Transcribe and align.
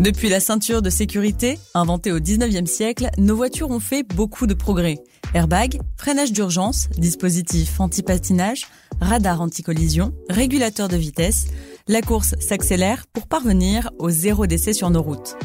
Depuis 0.00 0.30
la 0.30 0.40
ceinture 0.40 0.80
de 0.80 0.88
sécurité, 0.88 1.58
inventée 1.74 2.10
au 2.10 2.20
19e 2.20 2.64
siècle, 2.64 3.10
nos 3.18 3.36
voitures 3.36 3.68
ont 3.68 3.80
fait 3.80 4.02
beaucoup 4.02 4.46
de 4.46 4.54
progrès. 4.54 4.96
Airbag, 5.34 5.78
freinage 5.98 6.32
d'urgence, 6.32 6.88
dispositif 6.96 7.78
anti-patinage, 7.78 8.66
radar 9.02 9.42
anti-collision, 9.42 10.14
régulateur 10.30 10.88
de 10.88 10.96
vitesse, 10.96 11.48
la 11.86 12.00
course 12.00 12.34
s'accélère 12.40 13.04
pour 13.12 13.26
parvenir 13.26 13.90
au 13.98 14.08
zéro 14.08 14.46
décès 14.46 14.72
sur 14.72 14.88
nos 14.88 15.02
routes. 15.02 15.36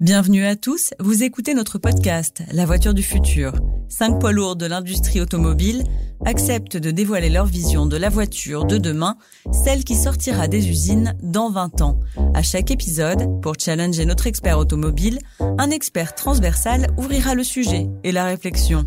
Bienvenue 0.00 0.46
à 0.46 0.54
tous, 0.54 0.94
vous 1.00 1.24
écoutez 1.24 1.54
notre 1.54 1.78
podcast 1.78 2.44
La 2.52 2.66
voiture 2.66 2.94
du 2.94 3.02
futur. 3.02 3.52
Cinq 3.88 4.20
poids 4.20 4.30
lourds 4.30 4.54
de 4.54 4.64
l'industrie 4.64 5.20
automobile 5.20 5.82
acceptent 6.24 6.76
de 6.76 6.92
dévoiler 6.92 7.28
leur 7.28 7.46
vision 7.46 7.84
de 7.84 7.96
la 7.96 8.08
voiture 8.08 8.64
de 8.64 8.78
demain, 8.78 9.16
celle 9.50 9.82
qui 9.82 9.96
sortira 9.96 10.46
des 10.46 10.68
usines 10.68 11.16
dans 11.20 11.50
20 11.50 11.80
ans. 11.80 11.98
À 12.32 12.42
chaque 12.42 12.70
épisode, 12.70 13.42
pour 13.42 13.54
challenger 13.58 14.06
notre 14.06 14.28
expert 14.28 14.60
automobile, 14.60 15.18
un 15.40 15.70
expert 15.70 16.14
transversal 16.14 16.86
ouvrira 16.96 17.34
le 17.34 17.42
sujet 17.42 17.88
et 18.04 18.12
la 18.12 18.24
réflexion. 18.24 18.86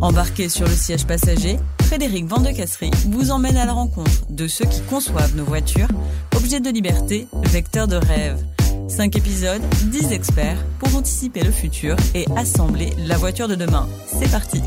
Embarqué 0.00 0.48
sur 0.48 0.66
le 0.66 0.74
siège 0.74 1.06
passager, 1.06 1.58
Frédéric 1.82 2.24
Vandecasserie 2.24 2.90
vous 3.08 3.30
emmène 3.30 3.58
à 3.58 3.66
la 3.66 3.74
rencontre 3.74 4.24
de 4.30 4.48
ceux 4.48 4.64
qui 4.64 4.80
conçoivent 4.80 5.36
nos 5.36 5.44
voitures, 5.44 5.88
objets 6.34 6.60
de 6.60 6.70
liberté, 6.70 7.28
vecteurs 7.52 7.86
de 7.86 7.96
rêve. 7.96 8.42
5 8.88 9.16
épisodes, 9.16 9.62
10 9.90 10.12
experts 10.12 10.64
pour 10.78 10.94
anticiper 10.94 11.42
le 11.42 11.50
futur 11.50 11.96
et 12.14 12.24
assembler 12.36 12.92
la 12.98 13.16
voiture 13.16 13.48
de 13.48 13.54
demain. 13.54 13.88
C'est 14.06 14.30
parti 14.30 14.60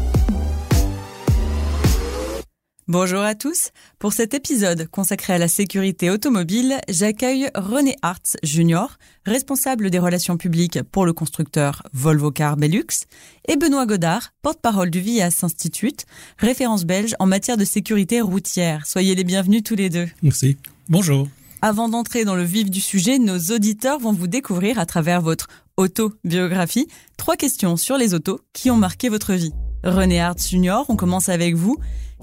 Bonjour 2.87 3.21
à 3.21 3.35
tous. 3.35 3.69
Pour 3.99 4.13
cet 4.13 4.33
épisode 4.33 4.87
consacré 4.87 5.33
à 5.33 5.37
la 5.37 5.47
sécurité 5.47 6.09
automobile, 6.09 6.79
j'accueille 6.89 7.51
René 7.53 7.95
Hartz 8.01 8.35
Jr., 8.41 8.87
responsable 9.27 9.91
des 9.91 9.99
relations 9.99 10.37
publiques 10.37 10.81
pour 10.91 11.05
le 11.05 11.13
constructeur 11.13 11.83
Volvo 11.93 12.31
Car 12.31 12.57
Belux, 12.57 13.05
et 13.47 13.57
Benoît 13.57 13.85
Godard, 13.85 14.33
porte-parole 14.41 14.89
du 14.89 15.01
VIAS 15.01 15.41
Institute, 15.43 16.05
référence 16.39 16.83
belge 16.83 17.15
en 17.19 17.27
matière 17.27 17.57
de 17.57 17.65
sécurité 17.65 18.21
routière. 18.21 18.87
Soyez 18.87 19.13
les 19.13 19.23
bienvenus 19.23 19.61
tous 19.61 19.75
les 19.75 19.91
deux. 19.91 20.07
Merci. 20.23 20.57
Bonjour. 20.89 21.27
Avant 21.61 21.89
d'entrer 21.89 22.23
dans 22.23 22.35
le 22.35 22.43
vif 22.43 22.69
du 22.69 22.79
sujet, 22.79 23.19
nos 23.19 23.37
auditeurs 23.37 23.99
vont 23.99 24.13
vous 24.13 24.27
découvrir 24.27 24.79
à 24.79 24.85
travers 24.85 25.21
votre 25.21 25.47
autobiographie 25.75 26.87
trois 27.17 27.35
questions 27.35 27.75
sur 27.75 27.97
les 27.97 28.13
autos 28.13 28.39
qui 28.53 28.71
ont 28.71 28.77
marqué 28.77 29.09
votre 29.09 29.33
vie. 29.33 29.51
René 29.83 30.21
Hartz 30.21 30.49
Jr., 30.49 30.83
on 30.87 30.95
commence 30.95 31.27
avec 31.27 31.55
vous. 31.55 31.77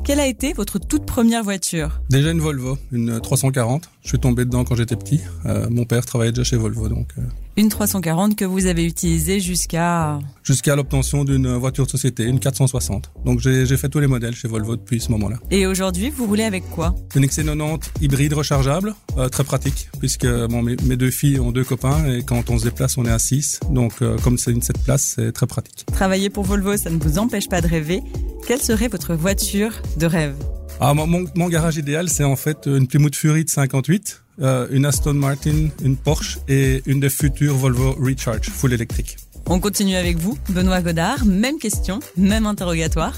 Quelle 0.04 0.20
a 0.20 0.26
été 0.26 0.54
votre 0.54 0.78
toute 0.78 1.04
première 1.04 1.44
voiture? 1.44 2.00
Déjà 2.08 2.30
une 2.30 2.40
Volvo, 2.40 2.78
une 2.92 3.20
340. 3.20 3.90
Je 4.02 4.08
suis 4.08 4.18
tombé 4.18 4.46
dedans 4.46 4.64
quand 4.64 4.74
j'étais 4.74 4.96
petit. 4.96 5.20
Euh, 5.44 5.68
mon 5.68 5.84
père 5.84 6.06
travaillait 6.06 6.32
déjà 6.32 6.44
chez 6.44 6.56
Volvo, 6.56 6.88
donc. 6.88 7.08
Euh... 7.18 7.22
Une 7.58 7.70
340 7.70 8.36
que 8.36 8.44
vous 8.44 8.66
avez 8.66 8.84
utilisée 8.84 9.40
jusqu'à 9.40 10.18
Jusqu'à 10.42 10.76
l'obtention 10.76 11.24
d'une 11.24 11.54
voiture 11.54 11.86
de 11.86 11.90
société, 11.90 12.24
une 12.24 12.38
460. 12.38 13.10
Donc 13.24 13.40
j'ai 13.40 13.64
fait 13.78 13.88
tous 13.88 13.98
les 13.98 14.06
modèles 14.06 14.34
chez 14.34 14.46
Volvo 14.46 14.76
depuis 14.76 15.00
ce 15.00 15.10
moment-là. 15.12 15.38
Et 15.50 15.66
aujourd'hui, 15.66 16.10
vous 16.10 16.26
roulez 16.26 16.42
avec 16.42 16.68
quoi? 16.68 16.94
Une 17.14 17.24
XC90 17.24 17.80
hybride 18.02 18.34
rechargeable, 18.34 18.94
euh, 19.16 19.30
très 19.30 19.42
pratique, 19.42 19.88
puisque 19.98 20.26
bon, 20.26 20.60
mes, 20.60 20.76
mes, 20.84 20.96
deux 20.98 21.10
filles 21.10 21.40
ont 21.40 21.50
deux 21.50 21.64
copains 21.64 22.04
et 22.12 22.22
quand 22.22 22.50
on 22.50 22.58
se 22.58 22.64
déplace, 22.64 22.98
on 22.98 23.06
est 23.06 23.10
à 23.10 23.18
6. 23.18 23.60
Donc 23.70 24.02
euh, 24.02 24.18
comme 24.18 24.36
c'est 24.36 24.52
une 24.52 24.60
7 24.60 24.76
places, 24.84 25.14
c'est 25.16 25.32
très 25.32 25.46
pratique. 25.46 25.86
Travailler 25.86 26.28
pour 26.28 26.44
Volvo, 26.44 26.76
ça 26.76 26.90
ne 26.90 26.98
vous 26.98 27.16
empêche 27.18 27.48
pas 27.48 27.62
de 27.62 27.68
rêver. 27.68 28.02
Quelle 28.46 28.60
serait 28.60 28.88
votre 28.88 29.14
voiture 29.14 29.72
de 29.96 30.04
rêve? 30.04 30.36
Ah, 30.78 30.92
mon, 30.92 31.06
mon, 31.06 31.48
garage 31.48 31.78
idéal, 31.78 32.10
c'est 32.10 32.24
en 32.24 32.36
fait 32.36 32.66
une 32.66 32.86
Plymouth 32.86 33.16
Fury 33.16 33.44
de 33.44 33.50
58, 33.50 34.24
euh, 34.40 34.66
une 34.70 34.84
Aston 34.84 35.14
Martin, 35.14 35.68
une 35.82 35.96
Porsche 35.96 36.38
et 36.48 36.82
une 36.86 37.00
des 37.00 37.10
futures 37.10 37.56
Volvo 37.56 37.92
Recharge 37.92 38.48
full 38.48 38.72
électrique. 38.72 39.16
On 39.48 39.60
continue 39.60 39.96
avec 39.96 40.18
vous, 40.18 40.36
Benoît 40.50 40.80
Godard. 40.82 41.24
Même 41.24 41.58
question, 41.58 42.00
même 42.16 42.46
interrogatoire. 42.46 43.14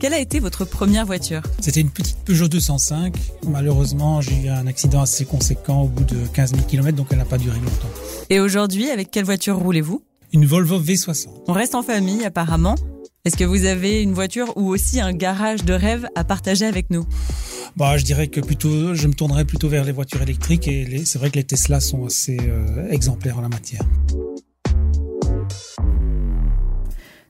Quelle 0.00 0.14
a 0.14 0.20
été 0.20 0.38
votre 0.38 0.64
première 0.64 1.06
voiture? 1.06 1.42
C'était 1.60 1.80
une 1.80 1.90
petite 1.90 2.18
Peugeot 2.24 2.48
205. 2.48 3.16
Malheureusement, 3.48 4.20
j'ai 4.20 4.44
eu 4.44 4.48
un 4.48 4.66
accident 4.66 5.02
assez 5.02 5.24
conséquent 5.24 5.82
au 5.82 5.88
bout 5.88 6.04
de 6.04 6.16
15 6.34 6.50
000 6.52 6.62
km, 6.68 6.96
donc 6.96 7.08
elle 7.10 7.18
n'a 7.18 7.24
pas 7.24 7.38
duré 7.38 7.58
longtemps. 7.58 7.90
Et 8.30 8.38
aujourd'hui, 8.38 8.90
avec 8.90 9.10
quelle 9.10 9.24
voiture 9.24 9.56
roulez-vous? 9.56 10.02
Une 10.32 10.46
Volvo 10.46 10.78
V60. 10.78 11.28
On 11.48 11.52
reste 11.52 11.74
en 11.74 11.82
famille 11.82 12.24
apparemment. 12.24 12.76
Est-ce 13.24 13.36
que 13.36 13.44
vous 13.44 13.64
avez 13.64 14.02
une 14.02 14.14
voiture 14.14 14.56
ou 14.56 14.68
aussi 14.68 15.00
un 15.00 15.12
garage 15.12 15.64
de 15.64 15.72
rêve 15.72 16.06
à 16.14 16.24
partager 16.24 16.64
avec 16.64 16.90
nous? 16.90 17.04
Bah, 17.76 17.96
je 17.96 18.04
dirais 18.04 18.28
que 18.28 18.40
plutôt, 18.40 18.94
je 18.94 19.08
me 19.08 19.12
tournerais 19.12 19.44
plutôt 19.44 19.68
vers 19.68 19.84
les 19.84 19.92
voitures 19.92 20.22
électriques 20.22 20.68
et 20.68 21.04
c'est 21.04 21.18
vrai 21.18 21.30
que 21.30 21.36
les 21.36 21.44
Tesla 21.44 21.80
sont 21.80 22.06
assez 22.06 22.38
euh, 22.40 22.88
exemplaires 22.90 23.38
en 23.38 23.42
la 23.42 23.48
matière. 23.48 23.82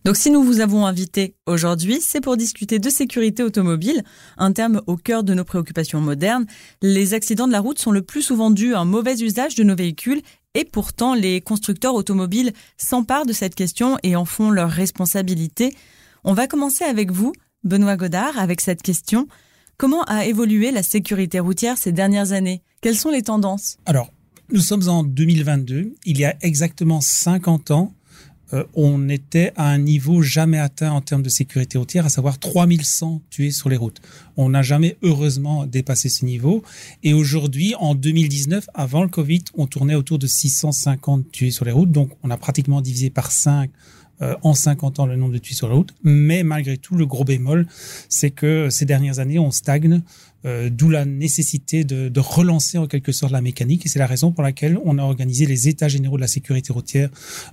Donc 0.09 0.17
si 0.17 0.31
nous 0.31 0.43
vous 0.43 0.61
avons 0.61 0.87
invité 0.87 1.35
aujourd'hui, 1.47 1.99
c'est 2.01 2.23
pour 2.23 2.39
discuter 2.39 2.79
de 2.79 2.89
sécurité 2.89 3.43
automobile, 3.43 4.03
un 4.39 4.53
terme 4.53 4.81
au 4.87 4.97
cœur 4.97 5.23
de 5.23 5.35
nos 5.35 5.45
préoccupations 5.45 6.01
modernes. 6.01 6.47
Les 6.81 7.13
accidents 7.13 7.47
de 7.47 7.53
la 7.53 7.61
route 7.61 7.79
sont 7.79 7.91
le 7.91 8.01
plus 8.01 8.23
souvent 8.23 8.51
dus 8.51 8.75
à 8.75 8.81
un 8.81 8.85
mauvais 8.87 9.21
usage 9.21 9.55
de 9.55 9.65
nos 9.65 9.77
véhicules 9.77 10.23
et 10.55 10.65
pourtant, 10.65 11.15
les 11.15 11.41
constructeurs 11.41 11.95
automobiles 11.95 12.53
s'emparent 12.77 13.27
de 13.27 13.33
cette 13.33 13.55
question 13.55 13.99
et 14.03 14.17
en 14.17 14.25
font 14.25 14.51
leur 14.51 14.71
responsabilité. 14.71 15.75
On 16.25 16.33
va 16.33 16.47
commencer 16.47 16.85
avec 16.85 17.11
vous, 17.11 17.33
Benoît 17.65 17.97
Godard, 17.97 18.39
avec 18.39 18.61
cette 18.61 18.83
question. 18.83 19.29
Comment 19.77 20.03
a 20.05 20.27
évolué 20.27 20.71
la 20.71 20.83
sécurité 20.83 21.39
routière 21.39 21.79
ces 21.79 21.93
dernières 21.93 22.33
années? 22.33 22.63
Quelles 22.81 22.97
sont 22.97 23.11
les 23.11 23.23
tendances? 23.23 23.77
Alors, 23.87 24.13
nous 24.51 24.61
sommes 24.61 24.89
en 24.89 25.05
2022. 25.05 25.95
Il 26.05 26.19
y 26.19 26.25
a 26.25 26.35
exactement 26.41 27.01
50 27.01 27.71
ans, 27.71 27.95
euh, 28.53 28.65
on 28.75 29.09
était 29.09 29.53
à 29.57 29.69
un 29.69 29.79
niveau 29.79 30.23
jamais 30.23 30.59
atteint 30.59 30.91
en 30.91 31.01
termes 31.01 31.23
de 31.23 31.29
sécurité 31.29 31.79
routière, 31.79 32.07
à 32.07 32.09
savoir 32.09 32.39
3100 32.39 33.23
tués 33.31 33.51
sur 33.51 33.69
les 33.69 33.77
routes. 33.77 34.01
On 34.37 34.51
n'a 34.51 34.63
jamais 34.63 34.97
heureusement 35.03 35.67
dépassé 35.67 36.09
ce 36.09 36.25
niveau. 36.25 36.63
Et 37.03 37.13
aujourd'hui, 37.13 37.75
en 37.79 37.95
2019, 37.95 38.69
avant 38.75 39.03
le 39.03 39.09
Covid, 39.09 39.45
on 39.55 39.67
tournait 39.67 39.95
autour 39.95 40.19
de 40.19 40.27
650 40.27 41.31
tués 41.31 41.51
sur 41.51 41.65
les 41.65 41.73
routes. 41.73 41.93
Donc, 41.93 42.11
on 42.23 42.31
a 42.31 42.37
pratiquement 42.37 42.81
divisé 42.81 43.11
par 43.11 43.31
5 43.31 43.71
euh, 44.21 44.35
en 44.43 44.53
50 44.53 44.99
ans 44.99 45.07
le 45.07 45.15
nombre 45.15 45.33
de 45.33 45.39
tués 45.39 45.55
sur 45.55 45.69
la 45.69 45.75
route. 45.75 45.95
Mais 46.03 46.43
malgré 46.43 46.77
tout, 46.77 46.97
le 46.97 47.07
gros 47.07 47.23
bémol, 47.23 47.67
c'est 48.09 48.31
que 48.31 48.69
ces 48.69 48.85
dernières 48.85 49.21
années, 49.21 49.39
on 49.39 49.53
stagne, 49.53 50.03
euh, 50.45 50.71
d'où 50.71 50.91
la 50.91 51.05
nécessité 51.05 51.85
de, 51.85 52.21
relancer 52.21 52.79
en 52.79 52.89
quelque 52.89 53.13
sorte 53.13 53.33
la 53.33 53.41
mécanique. 53.41 53.87
Et 53.87 53.89
c'est 53.89 54.01
la 54.01 54.07
raison 54.07 54.33
pour 54.33 54.43
laquelle 54.43 54.77
on 54.85 54.99
a 54.99 55.03
organisé 55.03 55.47
les 55.47 55.69
États 55.69 55.87
généraux 55.87 56.17
de 56.17 56.23
la 56.23 56.27
sécurité 56.29 56.73
routière 56.73 57.11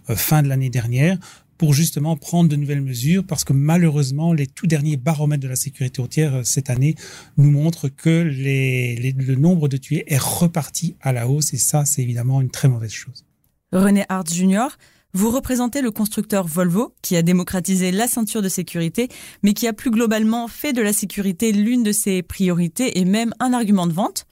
euh, 0.10 0.16
fin 0.16 0.42
de 0.42 0.48
l'année 0.48 0.72
dernière 0.72 1.20
pour 1.60 1.74
justement 1.74 2.18
prendre 2.18 2.50
de 2.50 2.56
nouvelles 2.56 2.82
mesures 2.82 3.24
parce 3.24 3.44
que 3.44 3.54
malheureusement 3.54 4.34
les 4.34 4.46
tout 4.46 4.68
derniers 4.68 4.98
baromètres 4.98 5.44
de 5.44 5.48
la 5.48 5.56
sécurité 5.56 6.02
routière 6.02 6.42
cette 6.44 6.70
année 6.70 6.96
nous 7.38 7.50
montrent 7.50 7.88
que 7.88 8.10
le 8.10 9.36
nombre 9.36 9.70
de 9.70 9.78
tués 9.78 10.04
est 10.08 10.22
reparti 10.22 10.98
à 11.00 11.14
la 11.14 11.30
hausse 11.30 11.54
et 11.54 11.58
ça 11.58 11.86
c'est 11.86 12.02
évidemment 12.02 12.42
une 12.42 12.50
très 12.50 12.68
mauvaise 12.68 12.92
chose. 12.92 13.24
René 13.72 14.04
Hart 14.10 14.34
Jr. 14.34 14.68
Vous 15.16 15.32
représentez 15.32 15.82
le 15.82 15.92
constructeur 15.92 16.46
Volvo, 16.46 16.94
qui 17.02 17.16
a 17.16 17.22
démocratisé 17.22 17.94
la 17.94 18.06
ceinture 18.06 18.42
de 18.42 18.50
sécurité, 18.50 19.08
mais 19.44 19.54
qui 19.54 19.66
a 19.66 19.72
plus 19.72 19.90
globalement 19.90 20.50
fait 20.50 20.74
de 20.74 20.82
la 20.82 20.92
sécurité 20.92 21.54
l'une 21.54 21.84
de 21.84 21.94
ses 21.94 22.22
priorités 22.22 23.00
et 23.00 23.06
même 23.06 23.34
un 23.40 23.54
argument 23.54 23.88
de 23.88 23.94
vente. 23.94 24.26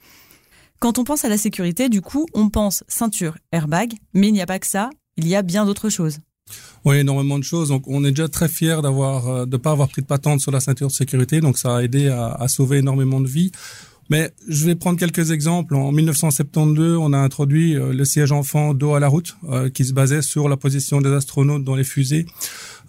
Quand 0.80 0.98
on 0.98 1.04
pense 1.04 1.24
à 1.24 1.30
la 1.30 1.38
sécurité, 1.38 1.88
du 1.88 2.02
coup, 2.02 2.26
on 2.34 2.50
pense 2.50 2.84
ceinture, 2.86 3.38
airbag, 3.50 3.94
mais 4.12 4.28
il 4.28 4.34
n'y 4.34 4.42
a 4.42 4.46
pas 4.46 4.58
que 4.58 4.66
ça, 4.66 4.90
il 5.16 5.26
y 5.26 5.34
a 5.34 5.40
bien 5.40 5.64
d'autres 5.64 5.88
choses. 5.88 6.18
Oui, 6.84 6.98
énormément 6.98 7.38
de 7.38 7.44
choses. 7.44 7.70
Donc, 7.70 7.84
on 7.88 8.04
est 8.04 8.10
déjà 8.10 8.28
très 8.28 8.48
fiers 8.48 8.82
d'avoir, 8.82 9.46
de 9.46 9.56
pas 9.56 9.70
avoir 9.70 9.88
pris 9.88 10.02
de 10.02 10.06
patente 10.06 10.42
sur 10.42 10.52
la 10.52 10.60
ceinture 10.60 10.88
de 10.88 10.92
sécurité. 10.92 11.40
Donc, 11.40 11.56
ça 11.56 11.76
a 11.76 11.82
aidé 11.82 12.08
à, 12.08 12.26
à 12.34 12.46
sauver 12.46 12.80
énormément 12.80 13.22
de 13.22 13.26
vies. 13.26 13.52
Mais 14.10 14.30
je 14.48 14.66
vais 14.66 14.74
prendre 14.74 14.98
quelques 14.98 15.30
exemples. 15.30 15.74
En 15.74 15.92
1972, 15.92 16.98
on 16.98 17.12
a 17.12 17.18
introduit 17.18 17.74
le 17.74 18.04
siège 18.04 18.32
enfant 18.32 18.74
dos 18.74 18.94
à 18.94 19.00
la 19.00 19.08
route, 19.08 19.36
qui 19.72 19.84
se 19.84 19.92
basait 19.92 20.22
sur 20.22 20.48
la 20.48 20.56
position 20.56 21.00
des 21.00 21.10
astronautes 21.10 21.64
dans 21.64 21.74
les 21.74 21.84
fusées. 21.84 22.26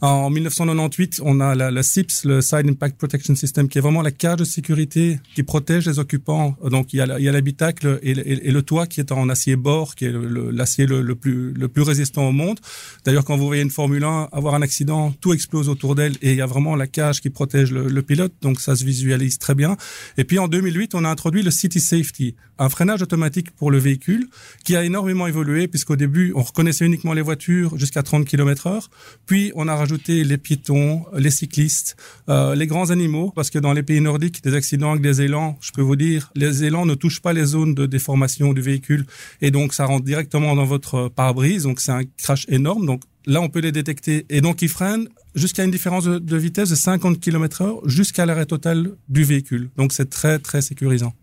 En 0.01 0.29
1998, 0.29 1.21
on 1.23 1.39
a 1.39 1.55
la, 1.55 1.71
la, 1.71 1.81
CIPS, 1.81 2.25
le 2.25 2.41
Side 2.41 2.67
Impact 2.67 2.97
Protection 2.97 3.33
System, 3.33 3.69
qui 3.69 3.77
est 3.77 3.81
vraiment 3.81 4.01
la 4.01 4.11
cage 4.11 4.37
de 4.37 4.43
sécurité 4.43 5.19
qui 5.33 5.43
protège 5.43 5.87
les 5.87 5.99
occupants. 5.99 6.57
Donc 6.63 6.91
il 6.91 6.97
y 6.97 7.01
a 7.01 7.31
l'habitacle 7.31 7.99
et, 8.03 8.11
et, 8.11 8.47
et, 8.47 8.51
le 8.51 8.61
toit 8.61 8.87
qui 8.87 8.99
est 8.99 9.13
en 9.13 9.29
acier 9.29 9.55
bord, 9.55 9.95
qui 9.95 10.05
est 10.05 10.11
l'acier 10.11 10.85
le, 10.85 11.01
le, 11.01 11.15
plus, 11.15 11.53
le 11.53 11.67
plus 11.69 11.83
résistant 11.83 12.27
au 12.27 12.33
monde. 12.33 12.59
D'ailleurs, 13.05 13.23
quand 13.23 13.37
vous 13.37 13.45
voyez 13.45 13.61
une 13.61 13.69
Formule 13.69 14.03
1 14.03 14.29
avoir 14.31 14.55
un 14.55 14.61
accident, 14.61 15.13
tout 15.21 15.33
explose 15.33 15.69
autour 15.69 15.95
d'elle 15.95 16.15
et 16.21 16.31
il 16.31 16.37
y 16.37 16.41
a 16.41 16.45
vraiment 16.45 16.75
la 16.75 16.87
cage 16.87 17.21
qui 17.21 17.29
protège 17.29 17.71
le, 17.71 17.87
le, 17.87 18.01
pilote. 18.01 18.33
Donc 18.41 18.59
ça 18.59 18.75
se 18.75 18.83
visualise 18.83 19.39
très 19.39 19.55
bien. 19.55 19.77
Et 20.17 20.25
puis 20.25 20.39
en 20.39 20.47
2008, 20.47 20.93
on 20.95 21.05
a 21.05 21.09
introduit 21.09 21.41
le 21.41 21.51
City 21.51 21.79
Safety, 21.79 22.35
un 22.59 22.69
freinage 22.69 23.01
automatique 23.01 23.51
pour 23.51 23.71
le 23.71 23.77
véhicule 23.77 24.27
qui 24.63 24.75
a 24.75 24.83
énormément 24.83 25.27
évolué 25.27 25.67
puisqu'au 25.67 25.95
début, 25.95 26.33
on 26.35 26.43
reconnaissait 26.43 26.85
uniquement 26.85 27.13
les 27.13 27.21
voitures 27.21 27.77
jusqu'à 27.77 28.03
30 28.03 28.25
km 28.25 28.67
heure. 28.67 28.89
Puis 29.25 29.51
on 29.55 29.67
a 29.67 29.84
rajouter 29.85 30.23
les 30.23 30.39
piétons, 30.39 31.05
les 31.15 31.29
cyclistes, 31.29 31.95
euh, 32.27 32.55
les 32.55 32.65
grands 32.65 32.89
animaux, 32.89 33.31
parce 33.35 33.51
que 33.51 33.59
dans 33.59 33.71
les 33.71 33.83
pays 33.83 34.01
nordiques, 34.01 34.43
des 34.43 34.55
accidents 34.55 34.89
avec 34.89 35.03
des 35.03 35.21
élans, 35.21 35.59
je 35.61 35.71
peux 35.71 35.83
vous 35.83 35.95
dire, 35.95 36.31
les 36.35 36.63
élans 36.63 36.87
ne 36.87 36.95
touchent 36.95 37.21
pas 37.21 37.33
les 37.33 37.45
zones 37.45 37.75
de 37.75 37.85
déformation 37.85 38.51
du 38.53 38.61
véhicule, 38.61 39.05
et 39.41 39.51
donc 39.51 39.75
ça 39.75 39.85
rentre 39.85 40.03
directement 40.03 40.55
dans 40.55 40.65
votre 40.65 41.07
pare-brise, 41.09 41.63
donc 41.63 41.79
c'est 41.79 41.91
un 41.91 42.01
crash 42.17 42.47
énorme. 42.49 42.87
Donc 42.87 43.03
là, 43.27 43.41
on 43.41 43.49
peut 43.49 43.59
les 43.59 43.71
détecter, 43.71 44.25
et 44.29 44.41
donc 44.41 44.63
ils 44.63 44.69
freinent 44.69 45.07
jusqu'à 45.35 45.63
une 45.63 45.69
différence 45.69 46.05
de, 46.05 46.37
vitesse 46.37 46.71
de 46.71 46.75
50 46.75 47.19
km 47.19 47.61
heure 47.61 47.87
jusqu'à 47.87 48.25
l'arrêt 48.25 48.47
total 48.47 48.89
du 49.07 49.23
véhicule. 49.23 49.69
Donc 49.77 49.93
c'est 49.93 50.09
très 50.09 50.39
très 50.39 50.63
sécurisant. 50.63 51.13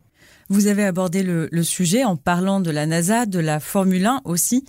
Vous 0.50 0.68
avez 0.68 0.84
abordé 0.84 1.24
le, 1.24 1.48
le, 1.50 1.64
sujet 1.64 2.04
en 2.04 2.14
parlant 2.16 2.60
de 2.60 2.70
la 2.70 2.86
NASA, 2.86 3.26
de 3.26 3.40
la 3.40 3.58
Formule 3.58 4.06
1 4.06 4.20
aussi. 4.24 4.64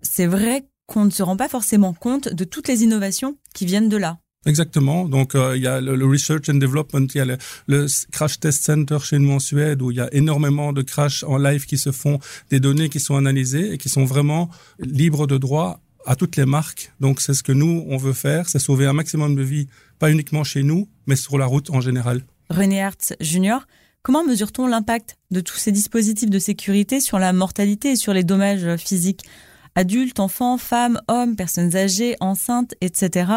C'est 0.00 0.26
vrai 0.26 0.64
qu'on 0.86 1.04
ne 1.04 1.10
se 1.10 1.22
rend 1.22 1.36
pas 1.36 1.48
forcément 1.48 1.92
compte 1.92 2.28
de 2.32 2.44
toutes 2.44 2.68
les 2.68 2.82
innovations 2.82 3.36
qui 3.54 3.66
viennent 3.66 3.88
de 3.88 3.96
là. 3.96 4.18
Exactement. 4.46 5.08
Donc 5.08 5.34
euh, 5.34 5.56
il 5.56 5.62
y 5.62 5.66
a 5.66 5.80
le, 5.80 5.96
le, 5.96 6.06
Research 6.06 6.48
and 6.48 6.54
Development, 6.54 7.06
il 7.14 7.18
y 7.18 7.20
a 7.20 7.24
le, 7.24 7.38
le, 7.66 7.86
Crash 8.12 8.40
Test 8.40 8.64
Center 8.64 8.98
chez 9.02 9.18
nous 9.18 9.32
en 9.32 9.38
Suède 9.38 9.80
où 9.80 9.90
il 9.90 9.96
y 9.96 10.00
a 10.00 10.12
énormément 10.12 10.72
de 10.72 10.82
crashs 10.82 11.24
en 11.24 11.38
live 11.38 11.64
qui 11.64 11.78
se 11.78 11.92
font, 11.92 12.18
des 12.50 12.60
données 12.60 12.88
qui 12.88 13.00
sont 13.00 13.16
analysées 13.16 13.72
et 13.72 13.78
qui 13.78 13.88
sont 13.88 14.04
vraiment 14.04 14.50
libres 14.78 15.26
de 15.26 15.38
droit 15.38 15.80
à 16.06 16.16
toutes 16.16 16.36
les 16.36 16.44
marques. 16.44 16.92
Donc 17.00 17.20
c'est 17.20 17.34
ce 17.34 17.42
que 17.42 17.52
nous 17.52 17.84
on 17.88 17.96
veut 17.96 18.12
faire, 18.12 18.48
c'est 18.48 18.58
sauver 18.58 18.86
un 18.86 18.92
maximum 18.92 19.34
de 19.34 19.42
vies, 19.42 19.68
pas 19.98 20.10
uniquement 20.10 20.44
chez 20.44 20.62
nous, 20.62 20.88
mais 21.06 21.16
sur 21.16 21.38
la 21.38 21.46
route 21.46 21.70
en 21.70 21.80
général. 21.80 22.22
René 22.50 22.76
Hertz 22.76 23.14
Junior, 23.20 23.66
comment 24.02 24.24
mesure-t-on 24.24 24.66
l'impact 24.66 25.16
de 25.30 25.40
tous 25.40 25.56
ces 25.56 25.72
dispositifs 25.72 26.28
de 26.28 26.38
sécurité 26.38 27.00
sur 27.00 27.18
la 27.18 27.32
mortalité 27.32 27.92
et 27.92 27.96
sur 27.96 28.12
les 28.12 28.24
dommages 28.24 28.76
physiques? 28.76 29.24
Adultes, 29.74 30.20
enfants, 30.20 30.58
femmes, 30.58 31.00
hommes, 31.08 31.36
personnes 31.36 31.76
âgées, 31.76 32.16
enceintes, 32.20 32.74
etc. 32.80 33.30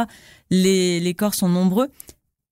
Les, 0.50 1.00
les 1.00 1.14
corps 1.14 1.36
sont 1.36 1.50
nombreux. 1.50 1.90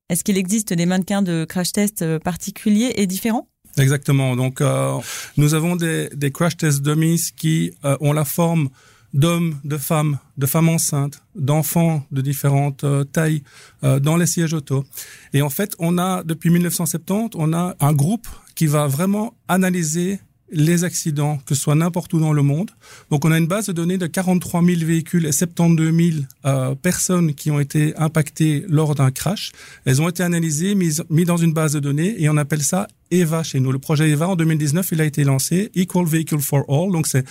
Est-ce 0.09 0.23
qu'il 0.23 0.37
existe 0.37 0.73
des 0.73 0.85
mannequins 0.85 1.21
de 1.21 1.45
crash 1.45 1.71
test 1.71 2.01
euh, 2.01 2.19
particuliers 2.19 2.93
et 2.95 3.07
différents? 3.07 3.47
Exactement. 3.77 4.35
Donc, 4.35 4.61
euh, 4.61 4.97
nous 5.37 5.53
avons 5.53 5.75
des, 5.75 6.09
des, 6.09 6.31
crash 6.31 6.57
test 6.57 6.81
dummies 6.81 7.31
qui 7.35 7.71
euh, 7.83 7.97
ont 7.99 8.13
la 8.13 8.25
forme 8.25 8.69
d'hommes, 9.15 9.59
de 9.63 9.77
femmes, 9.77 10.19
de 10.37 10.45
femmes 10.45 10.69
enceintes, 10.69 11.23
d'enfants 11.35 12.05
de 12.11 12.21
différentes 12.21 12.83
euh, 12.83 13.03
tailles 13.05 13.43
euh, 13.83 13.99
dans 13.99 14.17
les 14.17 14.27
sièges 14.27 14.53
auto. 14.53 14.85
Et 15.33 15.41
en 15.41 15.49
fait, 15.49 15.75
on 15.79 15.97
a 15.97 16.21
depuis 16.23 16.49
1970, 16.49 17.31
on 17.35 17.53
a 17.53 17.75
un 17.79 17.93
groupe 17.93 18.27
qui 18.55 18.67
va 18.67 18.87
vraiment 18.87 19.33
analyser 19.47 20.19
les 20.55 20.85
accidents, 20.85 21.37
que 21.45 21.53
ce 21.53 21.61
soit 21.61 21.75
n'importe 21.75 22.13
où 22.13 22.19
dans 22.19 22.33
le 22.33 22.41
monde. 22.41 22.71
Donc 23.11 23.25
on 23.25 23.31
a 23.31 23.37
une 23.37 23.45
base 23.45 23.67
de 23.67 23.73
données 23.73 23.97
de 23.97 24.07
43 24.07 24.63
000 24.63 24.85
véhicules 24.85 25.25
et 25.25 25.31
72 25.31 25.93
000 25.93 26.25
euh, 26.45 26.73
personnes 26.75 27.35
qui 27.35 27.51
ont 27.51 27.59
été 27.59 27.95
impactées 27.97 28.65
lors 28.67 28.95
d'un 28.95 29.11
crash. 29.11 29.51
Elles 29.83 30.01
ont 30.01 30.09
été 30.09 30.23
analysées, 30.23 30.73
mises, 30.73 31.03
mises 31.09 31.27
dans 31.27 31.37
une 31.37 31.53
base 31.53 31.73
de 31.73 31.79
données 31.79 32.15
et 32.17 32.29
on 32.29 32.37
appelle 32.37 32.63
ça 32.63 32.87
EVA 33.11 33.43
chez 33.43 33.59
nous. 33.59 33.71
Le 33.71 33.79
projet 33.79 34.09
EVA 34.09 34.29
en 34.29 34.35
2019, 34.35 34.89
il 34.93 35.01
a 35.01 35.05
été 35.05 35.23
lancé, 35.25 35.71
Equal 35.75 36.05
Vehicle 36.05 36.39
for 36.39 36.63
All. 36.69 36.91
Donc 36.91 37.07
c'est 37.07 37.25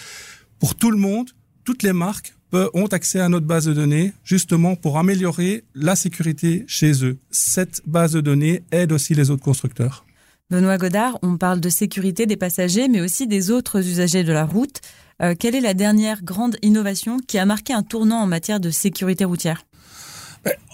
pour 0.59 0.75
tout 0.75 0.91
le 0.91 0.99
monde, 0.99 1.31
toutes 1.65 1.83
les 1.83 1.93
marques 1.93 2.35
ont 2.73 2.87
accès 2.87 3.21
à 3.21 3.29
notre 3.29 3.47
base 3.47 3.67
de 3.67 3.73
données 3.73 4.13
justement 4.23 4.77
pour 4.77 4.99
améliorer 4.99 5.65
la 5.75 5.97
sécurité 5.97 6.65
chez 6.69 7.05
eux. 7.05 7.19
Cette 7.31 7.83
base 7.87 8.13
de 8.13 8.21
données 8.21 8.63
aide 8.71 8.93
aussi 8.93 9.15
les 9.15 9.31
autres 9.31 9.43
constructeurs. 9.43 10.05
Benoît 10.51 10.77
Godard, 10.77 11.19
on 11.23 11.39
parle 11.39 11.59
de 11.61 11.71
sécurité 11.71 12.27
des 12.27 12.37
passagers, 12.37 12.89
mais 12.89 13.01
aussi 13.01 13.27
des 13.27 13.51
autres 13.51 13.79
usagers 13.79 14.25
de 14.25 14.33
la 14.33 14.45
route. 14.45 14.81
Euh, 15.23 15.35
quelle 15.39 15.55
est 15.55 15.61
la 15.61 15.73
dernière 15.73 16.23
grande 16.23 16.57
innovation 16.61 17.19
qui 17.19 17.39
a 17.39 17.47
marqué 17.47 17.73
un 17.73 17.83
tournant 17.83 18.19
en 18.19 18.27
matière 18.27 18.61
de 18.61 18.71
sécurité 18.71 19.25
routière? 19.25 19.65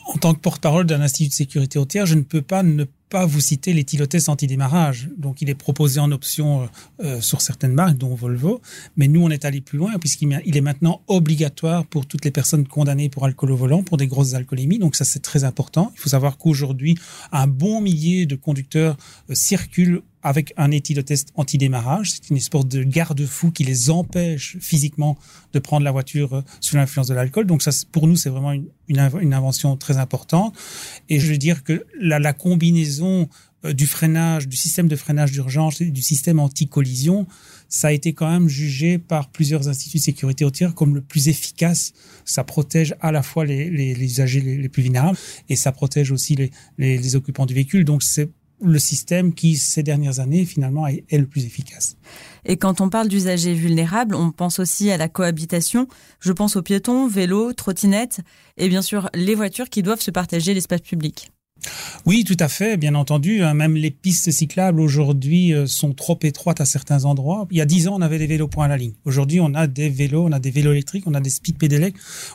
En 0.06 0.18
tant 0.18 0.34
que 0.34 0.40
porte-parole 0.40 0.86
d'un 0.86 1.00
institut 1.00 1.28
de 1.28 1.34
sécurité 1.34 1.78
routière, 1.78 2.04
je 2.04 2.16
ne 2.16 2.22
peux 2.22 2.42
pas 2.42 2.64
ne 2.64 2.84
pas 3.10 3.26
vous 3.26 3.40
citer 3.40 3.72
l'éthylotest 3.72 4.28
anti-démarrage. 4.28 5.10
Donc, 5.18 5.42
il 5.42 5.50
est 5.50 5.54
proposé 5.54 5.98
en 6.00 6.12
option 6.12 6.68
euh, 7.02 7.20
sur 7.20 7.40
certaines 7.40 7.74
marques, 7.74 7.98
dont 7.98 8.14
Volvo. 8.14 8.62
Mais 8.96 9.08
nous, 9.08 9.22
on 9.22 9.30
est 9.30 9.44
allé 9.44 9.60
plus 9.60 9.78
loin 9.78 9.98
puisqu'il 9.98 10.56
est 10.56 10.60
maintenant 10.60 11.02
obligatoire 11.08 11.84
pour 11.84 12.06
toutes 12.06 12.24
les 12.24 12.30
personnes 12.30 12.66
condamnées 12.66 13.08
pour 13.08 13.24
alcool 13.24 13.50
au 13.50 13.56
volant, 13.56 13.82
pour 13.82 13.96
des 13.96 14.06
grosses 14.06 14.34
alcoolémies. 14.34 14.78
Donc, 14.78 14.94
ça, 14.94 15.04
c'est 15.04 15.20
très 15.20 15.42
important. 15.42 15.90
Il 15.96 16.00
faut 16.00 16.10
savoir 16.10 16.38
qu'aujourd'hui, 16.38 16.96
un 17.32 17.48
bon 17.48 17.80
millier 17.80 18.26
de 18.26 18.36
conducteurs 18.36 18.96
euh, 19.28 19.34
circulent 19.34 20.02
avec 20.22 20.52
un 20.56 20.70
éthylotest 20.70 21.28
anti-démarrage. 21.34 22.12
C'est 22.12 22.30
une 22.30 22.36
espèce 22.36 22.66
de 22.66 22.82
garde-fou 22.82 23.50
qui 23.50 23.64
les 23.64 23.90
empêche 23.90 24.56
physiquement 24.60 25.18
de 25.52 25.58
prendre 25.58 25.84
la 25.84 25.92
voiture 25.92 26.34
euh, 26.34 26.42
sous 26.60 26.76
l'influence 26.76 27.08
de 27.08 27.14
l'alcool. 27.14 27.46
Donc 27.46 27.62
ça, 27.62 27.70
pour 27.92 28.06
nous, 28.06 28.16
c'est 28.16 28.30
vraiment 28.30 28.52
une, 28.52 29.32
invention 29.32 29.76
très 29.76 29.98
importante. 29.98 30.54
Et 31.08 31.20
je 31.20 31.30
veux 31.30 31.38
dire 31.38 31.64
que 31.64 31.86
la, 31.98 32.32
combinaison 32.32 33.28
euh, 33.64 33.72
du 33.72 33.86
freinage, 33.86 34.48
du 34.48 34.56
système 34.56 34.88
de 34.88 34.96
freinage 34.96 35.32
d'urgence, 35.32 35.80
du 35.80 36.02
système 36.02 36.38
anti-collision, 36.38 37.26
ça 37.68 37.88
a 37.88 37.92
été 37.92 38.12
quand 38.12 38.28
même 38.28 38.48
jugé 38.48 38.98
par 38.98 39.30
plusieurs 39.30 39.68
instituts 39.68 39.98
de 39.98 40.02
sécurité 40.02 40.44
routière 40.44 40.74
comme 40.74 40.94
le 40.94 41.00
plus 41.00 41.28
efficace. 41.28 41.92
Ça 42.24 42.44
protège 42.44 42.94
à 43.00 43.12
la 43.12 43.22
fois 43.22 43.44
les, 43.44 43.70
les, 43.70 43.94
les 43.94 44.04
usagers 44.04 44.40
les, 44.40 44.56
les, 44.56 44.68
plus 44.68 44.82
vulnérables 44.82 45.16
et 45.48 45.56
ça 45.56 45.70
protège 45.72 46.10
aussi 46.10 46.36
les 46.78 47.16
occupants 47.16 47.46
du 47.46 47.54
véhicule. 47.54 47.84
Donc 47.84 48.02
c'est 48.02 48.28
le 48.62 48.78
système 48.78 49.34
qui, 49.34 49.56
ces 49.56 49.82
dernières 49.82 50.20
années, 50.20 50.44
finalement, 50.44 50.86
est, 50.86 51.04
le 51.10 51.26
plus 51.26 51.44
efficace. 51.44 51.96
Et 52.44 52.56
quand 52.56 52.80
on 52.80 52.88
parle 52.88 53.08
d'usagers 53.08 53.54
vulnérables, 53.54 54.14
on 54.14 54.32
pense 54.32 54.58
aussi 54.58 54.90
à 54.90 54.96
la 54.96 55.08
cohabitation. 55.08 55.88
Je 56.20 56.32
pense 56.32 56.56
aux 56.56 56.62
piétons, 56.62 57.06
vélos, 57.06 57.52
trottinettes 57.52 58.20
et 58.56 58.68
bien 58.68 58.82
sûr 58.82 59.10
les 59.14 59.34
voitures 59.34 59.68
qui 59.68 59.82
doivent 59.82 60.00
se 60.00 60.10
partager 60.10 60.54
l'espace 60.54 60.80
public. 60.80 61.30
Oui, 62.06 62.24
tout 62.24 62.36
à 62.38 62.48
fait, 62.48 62.76
bien 62.76 62.94
entendu. 62.94 63.42
Hein. 63.42 63.54
Même 63.54 63.74
les 63.74 63.90
pistes 63.90 64.30
cyclables 64.30 64.80
aujourd'hui 64.80 65.52
euh, 65.52 65.66
sont 65.66 65.92
trop 65.92 66.18
étroites 66.22 66.60
à 66.60 66.64
certains 66.64 67.04
endroits. 67.04 67.46
Il 67.50 67.58
y 67.58 67.60
a 67.60 67.66
dix 67.66 67.88
ans, 67.88 67.94
on 67.96 68.02
avait 68.02 68.18
des 68.18 68.26
vélos 68.26 68.48
point 68.48 68.64
à 68.66 68.68
la 68.68 68.76
ligne. 68.76 68.92
Aujourd'hui, 69.04 69.40
on 69.40 69.54
a 69.54 69.66
des 69.66 69.88
vélos, 69.88 70.24
on 70.24 70.32
a 70.32 70.38
des 70.38 70.50
vélos 70.50 70.72
électriques, 70.72 71.04
on 71.06 71.14
a 71.14 71.20
des 71.20 71.30
speed 71.30 71.56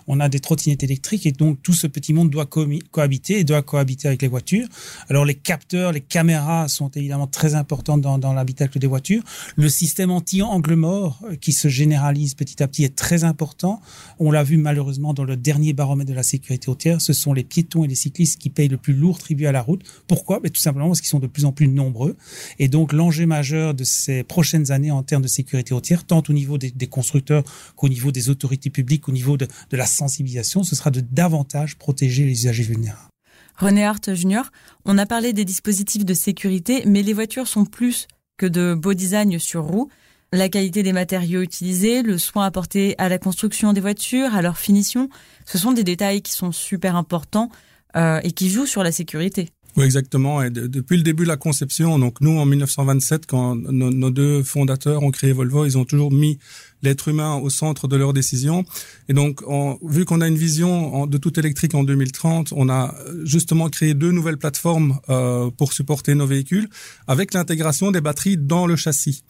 on 0.07 0.19
a 0.19 0.29
des 0.29 0.39
trottinettes 0.39 0.83
électriques 0.83 1.25
et 1.25 1.31
donc 1.31 1.61
tout 1.61 1.73
ce 1.73 1.87
petit 1.87 2.13
monde 2.13 2.29
doit 2.29 2.45
co 2.45 2.65
cohabiter 2.91 3.39
et 3.39 3.43
doit 3.43 3.61
cohabiter 3.61 4.07
avec 4.07 4.21
les 4.21 4.27
voitures. 4.27 4.67
Alors 5.09 5.25
les 5.25 5.35
capteurs, 5.35 5.91
les 5.91 6.01
caméras 6.01 6.67
sont 6.67 6.89
évidemment 6.89 7.27
très 7.27 7.55
importantes 7.55 8.01
dans, 8.01 8.17
dans 8.17 8.33
l'habitacle 8.33 8.79
des 8.79 8.87
voitures. 8.87 9.23
Le 9.55 9.69
système 9.69 10.11
anti-angle 10.11 10.75
mort 10.75 11.19
euh, 11.25 11.35
qui 11.35 11.51
se 11.51 11.67
généralise 11.67 12.33
petit 12.33 12.61
à 12.61 12.67
petit 12.67 12.83
est 12.83 12.95
très 12.95 13.23
important. 13.23 13.81
On 14.19 14.31
l'a 14.31 14.43
vu 14.43 14.57
malheureusement 14.57 15.13
dans 15.13 15.23
le 15.23 15.37
dernier 15.37 15.73
baromètre 15.73 16.09
de 16.09 16.15
la 16.15 16.23
sécurité 16.23 16.69
routière. 16.69 17.01
Ce 17.01 17.13
sont 17.13 17.33
les 17.33 17.43
piétons 17.43 17.83
et 17.83 17.87
les 17.87 17.95
cyclistes 17.95 18.39
qui 18.39 18.49
payent 18.49 18.67
le 18.67 18.77
plus 18.77 18.93
lourd 18.93 19.14
tributs 19.17 19.45
à 19.45 19.51
la 19.51 19.61
route. 19.61 19.83
Pourquoi? 20.07 20.39
Mais 20.43 20.49
Tout 20.49 20.61
simplement 20.61 20.87
parce 20.87 21.01
qu'ils 21.01 21.09
sont 21.09 21.19
de 21.19 21.27
plus 21.27 21.45
en 21.45 21.51
plus 21.51 21.67
nombreux. 21.67 22.15
Et 22.59 22.67
donc 22.67 22.93
l'enjeu 22.93 23.25
majeur 23.25 23.73
de 23.73 23.83
ces 23.83 24.23
prochaines 24.23 24.71
années 24.71 24.91
en 24.91 25.03
termes 25.03 25.23
de 25.23 25.27
sécurité 25.27 25.73
routière, 25.73 26.05
tant 26.05 26.23
au 26.27 26.33
niveau 26.33 26.57
des, 26.57 26.71
constructeurs 26.87 27.43
qu'au 27.75 27.89
niveau 27.89 28.11
des 28.11 28.29
autorités 28.29 28.69
publiques, 28.69 29.09
au 29.09 29.11
niveau 29.11 29.37
de, 29.37 29.47
la 29.71 29.85
sensibilisation, 29.85 30.63
ce 30.63 30.75
sera 30.75 30.91
de 30.91 31.01
davantage 31.01 31.77
protéger 31.77 32.23
les 32.23 32.31
usagers 32.31 32.63
vulnérables. 32.63 33.09
René 33.57 33.85
Hart 33.85 34.13
Junior, 34.13 34.51
on 34.83 34.97
a 34.97 35.05
parlé 35.05 35.33
des 35.33 35.45
dispositifs 35.45 36.05
de 36.05 36.13
sécurité, 36.13 36.83
mais 36.85 37.03
les 37.03 37.13
voitures 37.13 37.47
sont 37.47 37.65
plus 37.65 38.07
que 38.37 38.45
de 38.45 38.73
beaux 38.73 38.93
designs 38.93 39.39
sur 39.39 39.63
roues. 39.63 39.89
La 40.33 40.49
qualité 40.49 40.83
des 40.83 40.91
matériaux 40.91 41.41
utilisés, 41.41 42.01
le 42.01 42.17
soin 42.17 42.45
apporté 42.45 42.95
à 42.97 43.07
la 43.07 43.17
construction 43.17 43.71
des 43.71 43.79
voitures, 43.79 44.35
à 44.35 44.41
leur 44.41 44.57
finition, 44.57 45.09
ce 45.45 45.57
sont 45.57 45.71
des 45.71 45.85
détails 45.85 46.21
qui 46.21 46.33
sont 46.33 46.51
super 46.51 46.95
importants 46.97 47.49
euh, 47.95 48.19
et 48.23 48.31
qui 48.31 48.49
joue 48.49 48.65
sur 48.65 48.83
la 48.83 48.91
sécurité. 48.91 49.49
Oui, 49.77 49.83
exactement. 49.83 50.41
Et 50.41 50.49
de, 50.49 50.67
depuis 50.67 50.95
le 50.95 51.03
début 51.03 51.23
de 51.23 51.27
la 51.27 51.37
conception, 51.37 51.99
donc 51.99 52.21
nous 52.21 52.37
en 52.37 52.45
1927, 52.45 53.25
quand 53.25 53.55
nos 53.55 54.09
deux 54.09 54.41
fondateurs 54.41 55.03
ont 55.03 55.11
créé 55.11 55.33
Volvo, 55.33 55.65
ils 55.65 55.77
ont 55.77 55.83
toujours 55.83 56.11
mis 56.11 56.39
l'être 56.81 57.07
humain 57.07 57.35
au 57.35 57.49
centre 57.49 57.87
de 57.87 57.95
leurs 57.95 58.13
décisions. 58.13 58.63
Et 59.09 59.13
donc, 59.13 59.41
on, 59.47 59.77
vu 59.83 60.05
qu'on 60.05 60.21
a 60.21 60.27
une 60.27 60.37
vision 60.37 61.07
de 61.07 61.17
tout 61.17 61.39
électrique 61.39 61.75
en 61.75 61.83
2030, 61.83 62.53
on 62.55 62.69
a 62.69 62.95
justement 63.23 63.69
créé 63.69 63.93
deux 63.93 64.11
nouvelles 64.11 64.37
plateformes 64.37 64.99
euh, 65.09 65.49
pour 65.51 65.73
supporter 65.73 66.15
nos 66.15 66.27
véhicules 66.27 66.69
avec 67.07 67.33
l'intégration 67.33 67.91
des 67.91 68.01
batteries 68.01 68.37
dans 68.37 68.67
le 68.67 68.75
châssis. 68.75 69.23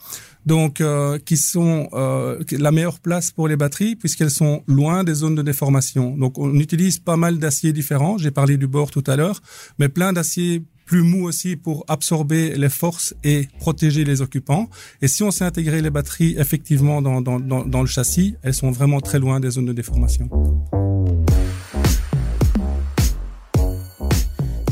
Donc, 0.45 0.79
euh, 0.79 1.17
qui 1.17 1.37
sont 1.37 1.89
euh, 1.93 2.43
la 2.51 2.71
meilleure 2.71 2.99
place 2.99 3.31
pour 3.31 3.47
les 3.47 3.55
batteries 3.55 3.95
puisqu'elles 3.95 4.31
sont 4.31 4.63
loin 4.67 5.03
des 5.03 5.15
zones 5.15 5.35
de 5.35 5.41
déformation. 5.41 6.15
Donc, 6.15 6.37
on 6.37 6.53
utilise 6.59 6.99
pas 6.99 7.17
mal 7.17 7.39
d'aciers 7.39 7.73
différents. 7.73 8.17
J'ai 8.17 8.31
parlé 8.31 8.57
du 8.57 8.67
bord 8.67 8.91
tout 8.91 9.03
à 9.07 9.15
l'heure, 9.15 9.41
mais 9.79 9.89
plein 9.89 10.13
d'aciers 10.13 10.63
plus 10.85 11.01
mou 11.01 11.25
aussi 11.25 11.55
pour 11.55 11.83
absorber 11.87 12.55
les 12.55 12.69
forces 12.69 13.15
et 13.23 13.47
protéger 13.59 14.05
les 14.05 14.21
occupants. 14.21 14.69
Et 15.01 15.07
si 15.07 15.23
on 15.23 15.31
sait 15.31 15.45
intégrer 15.45 15.81
les 15.81 15.89
batteries 15.89 16.35
effectivement 16.37 17.01
dans, 17.01 17.21
dans, 17.21 17.81
le 17.81 17.87
châssis, 17.87 18.35
elles 18.43 18.53
sont 18.53 18.71
vraiment 18.71 19.01
très 19.01 19.19
loin 19.19 19.39
des 19.39 19.51
zones 19.51 19.65
de 19.65 19.73
déformation. 19.73 20.29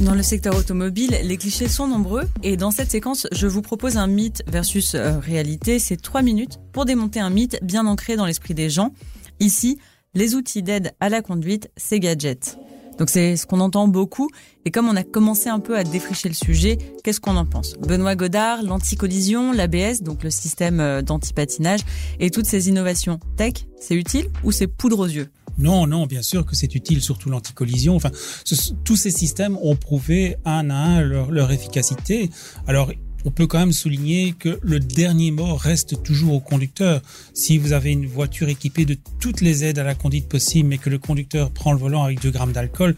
Dans 0.02 0.16
le 0.16 0.24
secteur 0.24 0.56
automobile, 0.58 1.18
les 1.24 1.38
clichés 1.38 1.70
sont 1.70 1.88
nombreux 1.88 2.24
et 2.44 2.58
dans 2.58 2.72
cette 2.72 2.92
séquence, 2.92 3.26
je 3.32 3.48
vous 3.48 3.62
propose 3.62 3.96
un 3.96 4.08
mythe 4.08 4.44
versus 4.48 4.96
euh, 4.96 5.18
réalité. 5.18 5.80
C'est 5.80 5.96
trois 5.96 6.22
minutes 6.22 6.60
pour 6.74 6.84
démonter 6.84 7.22
un 7.22 7.30
mythe 7.30 7.58
bien 7.64 7.86
ancré 7.86 8.18
dans 8.18 8.26
l'esprit 8.26 8.54
des 8.54 8.70
gens. 8.70 8.92
Ici, 9.40 9.80
les 10.14 10.36
outils 10.36 10.62
d'aide 10.62 10.92
à 11.00 11.08
la 11.08 11.22
conduite, 11.22 11.72
ces 11.78 12.02
gadgets. 12.02 12.58
Donc 12.98 13.10
c'est 13.10 13.36
ce 13.36 13.46
qu'on 13.46 13.60
entend 13.60 13.88
beaucoup. 13.88 14.30
Et 14.66 14.72
comme 14.72 14.88
on 14.88 14.96
a 14.96 15.04
commencé 15.04 15.50
un 15.50 15.60
peu 15.60 15.78
à 15.78 15.84
défricher 15.84 16.30
le 16.30 16.36
sujet, 16.36 16.78
qu'est-ce 17.04 17.20
qu'on 17.20 17.36
en 17.36 17.46
pense? 17.46 17.74
Benoît 17.80 18.16
Godard, 18.16 18.64
l'anticollision, 18.64 19.52
l'ABS, 19.52 20.02
donc 20.02 20.24
le 20.24 20.30
système 20.30 20.80
euh, 20.80 21.02
d'antipatinage, 21.02 21.82
et 22.20 22.30
toutes 22.30 22.46
ces 22.46 22.70
innovations 22.70 23.20
tech, 23.36 23.54
c'est 23.80 23.96
utile 23.96 24.28
ou 24.44 24.52
c'est 24.52 24.68
poudre 24.68 25.00
aux 25.00 25.08
yeux? 25.08 25.30
Non, 25.58 25.86
non, 25.86 26.08
bien 26.08 26.24
sûr 26.24 26.46
que 26.46 26.56
c'est 26.56 26.74
utile, 26.74 27.02
surtout 27.02 27.30
l'anticollision. 27.30 27.96
Enfin, 27.96 28.10
tous 28.84 28.96
ces 28.96 29.12
systèmes 29.12 29.58
ont 29.62 29.76
prouvé 29.76 30.36
un 30.46 30.70
à 30.72 30.76
un 30.76 31.02
leur, 31.02 31.30
leur 31.30 31.52
efficacité. 31.52 32.32
Alors, 32.66 32.92
on 33.26 33.32
peut 33.32 33.48
quand 33.48 33.60
même 33.60 33.74
souligner 33.74 34.34
que 34.34 34.60
le 34.62 34.80
dernier 34.80 35.32
mot 35.32 35.56
reste 35.56 36.04
toujours 36.04 36.34
au 36.34 36.40
conducteur. 36.40 37.02
Si 37.34 37.58
vous 37.58 37.74
avez 37.74 37.92
une 37.92 38.06
voiture 38.06 38.50
équipée 38.50 38.86
de 38.86 38.98
toutes 39.20 39.42
les 39.42 39.64
aides 39.64 39.80
à 39.80 39.84
la 39.84 39.96
conduite 39.96 40.28
possibles, 40.28 40.70
mais 40.70 40.78
que 40.78 40.90
le 40.90 40.98
conducteur 40.98 41.52
prend 41.52 41.72
le 41.72 41.80
volant 41.80 42.04
avec 42.04 42.22
2 42.22 42.32
grammes 42.32 42.52
d'alcool, 42.52 42.96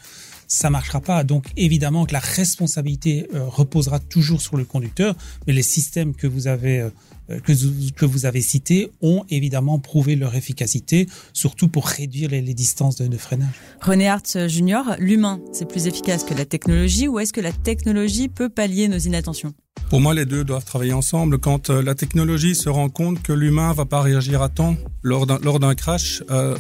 ça 0.48 0.70
marchera 0.70 1.02
pas. 1.02 1.24
Donc 1.24 1.48
évidemment 1.58 2.06
que 2.06 2.14
la 2.14 2.20
responsabilité 2.20 3.28
euh, 3.34 3.46
reposera 3.46 4.00
toujours 4.00 4.42
sur 4.42 4.58
le 4.58 4.66
conducteur, 4.66 5.16
mais 5.48 5.54
les 5.54 5.64
systèmes 5.64 6.14
que 6.14 6.28
vous 6.28 6.48
avez 6.48 6.80
euh, 6.80 6.90
que, 7.28 7.92
que, 7.92 8.06
vous 8.06 8.26
avez 8.26 8.42
cités 8.42 8.92
ont 9.02 9.26
évidemment 9.30 9.80
prouvé 9.80 10.16
leur 10.16 10.36
efficacité, 10.36 11.08
surtout 11.34 11.68
pour 11.68 11.88
réduire 11.88 12.30
les, 12.30 12.42
les 12.42 12.54
distances 12.54 12.96
de, 12.98 13.08
de, 13.08 13.18
freinage. 13.18 13.54
René 13.82 14.08
Hart 14.08 14.34
euh, 14.36 14.48
Junior, 14.48 14.96
l'humain, 15.00 15.40
c'est 15.52 15.68
plus 15.68 15.88
efficace 15.88 16.24
que 16.24 16.34
la 16.34 16.46
technologie 16.46 17.08
ou 17.08 17.20
est-ce 17.20 17.34
que 17.34 17.42
la 17.42 17.52
technologie 17.52 18.30
peut 18.30 18.50
pallier 18.50 18.88
nos 18.88 18.98
inattentions? 18.98 19.54
Pour 19.90 20.02
moi, 20.02 20.14
les 20.14 20.26
deux 20.26 20.44
doivent 20.44 20.66
travailler 20.66 20.94
ensemble. 20.94 21.38
Quand 21.38 21.70
euh, 21.70 21.82
la 21.82 21.96
technologie 21.96 22.56
se 22.56 22.70
rend 22.70 22.90
compte 22.90 23.22
que 23.22 23.34
l'humain 23.34 23.74
va 23.74 23.86
pas 23.86 24.02
réagir 24.02 24.42
à 24.42 24.50
temps 24.50 24.76
lors 25.04 25.28
d'un 25.28 25.40
lors 25.40 25.60
d'un 25.60 25.76
crash, 25.76 26.24
euh, 26.32 26.56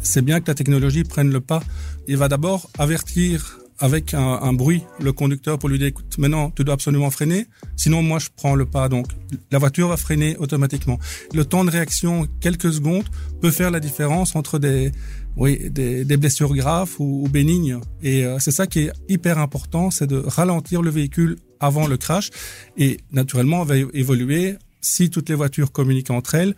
c'est 0.00 0.22
bien 0.22 0.40
que 0.40 0.48
la 0.48 0.54
technologie 0.54 1.04
prenne 1.04 1.30
le 1.30 1.40
pas. 1.40 1.62
Il 2.08 2.16
va 2.16 2.28
d'abord 2.28 2.70
avertir 2.78 3.58
avec 3.78 4.14
un, 4.14 4.20
un, 4.20 4.52
bruit 4.52 4.82
le 5.00 5.12
conducteur 5.12 5.58
pour 5.58 5.68
lui 5.68 5.78
dire 5.78 5.88
écoute 5.88 6.18
maintenant 6.18 6.50
tu 6.50 6.64
dois 6.64 6.74
absolument 6.74 7.10
freiner. 7.10 7.46
Sinon 7.76 8.02
moi 8.02 8.18
je 8.18 8.28
prends 8.34 8.54
le 8.54 8.66
pas. 8.66 8.88
Donc 8.88 9.06
la 9.50 9.58
voiture 9.58 9.88
va 9.88 9.96
freiner 9.96 10.36
automatiquement. 10.36 10.98
Le 11.32 11.44
temps 11.44 11.64
de 11.64 11.70
réaction 11.70 12.26
quelques 12.40 12.72
secondes 12.72 13.08
peut 13.40 13.50
faire 13.50 13.70
la 13.70 13.80
différence 13.80 14.36
entre 14.36 14.58
des 14.58 14.92
oui 15.36 15.70
des, 15.70 16.04
des 16.04 16.16
blessures 16.16 16.54
graves 16.54 16.94
ou, 16.98 17.24
ou 17.24 17.28
bénignes. 17.28 17.80
Et 18.02 18.24
euh, 18.24 18.38
c'est 18.38 18.52
ça 18.52 18.66
qui 18.66 18.80
est 18.80 18.92
hyper 19.08 19.38
important 19.38 19.90
c'est 19.90 20.06
de 20.06 20.22
ralentir 20.24 20.82
le 20.82 20.90
véhicule 20.90 21.36
avant 21.60 21.86
le 21.86 21.96
crash. 21.96 22.30
Et 22.76 22.98
naturellement 23.12 23.62
on 23.62 23.64
va 23.64 23.76
évoluer. 23.76 24.56
Si 24.80 25.08
toutes 25.08 25.30
les 25.30 25.34
voitures 25.34 25.72
communiquent 25.72 26.10
entre 26.10 26.34
elles 26.34 26.54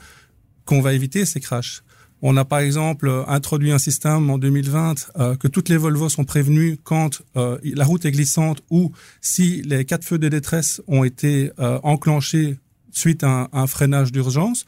qu'on 0.64 0.80
va 0.80 0.92
éviter 0.92 1.24
ces 1.24 1.40
crashs 1.40 1.82
on 2.22 2.36
a 2.36 2.44
par 2.44 2.60
exemple 2.60 3.24
introduit 3.26 3.72
un 3.72 3.78
système 3.78 4.30
en 4.30 4.38
2020 4.38 5.10
euh, 5.18 5.36
que 5.36 5.48
toutes 5.48 5.68
les 5.68 5.76
Volvo 5.76 6.08
sont 6.08 6.24
prévenues 6.24 6.78
quand 6.82 7.22
euh, 7.36 7.58
la 7.62 7.84
route 7.84 8.04
est 8.04 8.10
glissante 8.10 8.62
ou 8.70 8.92
si 9.20 9.62
les 9.62 9.84
quatre 9.84 10.04
feux 10.04 10.18
de 10.18 10.28
détresse 10.28 10.80
ont 10.88 11.04
été 11.04 11.50
euh, 11.58 11.78
enclenchés 11.82 12.58
suite 12.90 13.24
à 13.24 13.28
un, 13.28 13.48
un 13.52 13.66
freinage 13.66 14.12
d'urgence. 14.12 14.64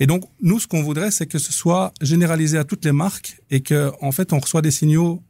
Et 0.00 0.06
donc 0.06 0.24
nous, 0.40 0.58
ce 0.58 0.66
qu'on 0.66 0.82
voudrait, 0.82 1.10
c'est 1.10 1.26
que 1.26 1.38
ce 1.38 1.52
soit 1.52 1.92
généralisé 2.00 2.56
à 2.56 2.64
toutes 2.64 2.84
les 2.84 2.92
marques 2.92 3.40
et 3.50 3.60
que 3.60 3.92
en 4.00 4.12
fait 4.12 4.32
on 4.32 4.38
reçoit 4.38 4.62
des 4.62 4.70
signaux 4.70 5.22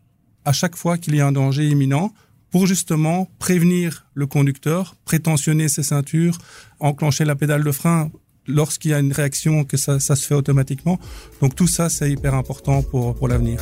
à 0.45 0.53
chaque 0.53 0.77
fois 0.77 0.97
qu'il 0.97 1.17
y 1.17 1.21
a 1.21 1.27
un 1.27 1.33
danger 1.33 1.67
imminent 1.67 2.13
pour 2.51 2.67
justement 2.67 3.29
prévenir 3.39 4.07
le 4.15 4.27
conducteur, 4.27 4.95
prétentionner 5.05 5.69
ses 5.69 5.83
ceintures, 5.83 6.39
enclencher 6.79 7.25
la 7.25 7.35
pédale 7.35 7.65
de 7.65 7.73
frein 7.73 8.11
lorsqu'il 8.47 8.91
y 8.91 8.95
a 8.95 8.99
une 8.99 9.13
réaction, 9.13 9.65
que 9.65 9.77
ça, 9.77 9.99
se 9.99 10.27
fait 10.27 10.35
automatiquement. 10.35 10.99
Donc 11.41 11.55
tout 11.55 11.67
ça, 11.67 11.89
c'est 11.89 12.11
hyper 12.11 12.35
important 12.35 12.83
pour, 12.83 13.15
pour 13.15 13.29
l'avenir. 13.29 13.61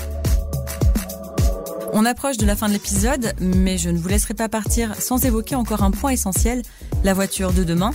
On 1.93 2.05
approche 2.05 2.39
de 2.39 2.47
la 2.47 2.57
fin 2.57 2.67
de 2.67 2.73
l'épisode, 2.73 3.35
mais 3.41 3.79
je 3.79 3.89
ne 3.89 3.99
vous 3.99 4.09
laisserai 4.09 4.35
pas 4.35 4.49
partir 4.49 4.97
sans 4.97 5.25
évoquer 5.25 5.55
encore 5.55 5.85
un 5.85 5.93
point 5.93 6.11
essentiel, 6.11 6.63
la 7.05 7.15
voiture 7.15 7.53
de 7.53 7.63
demain. 7.63 7.93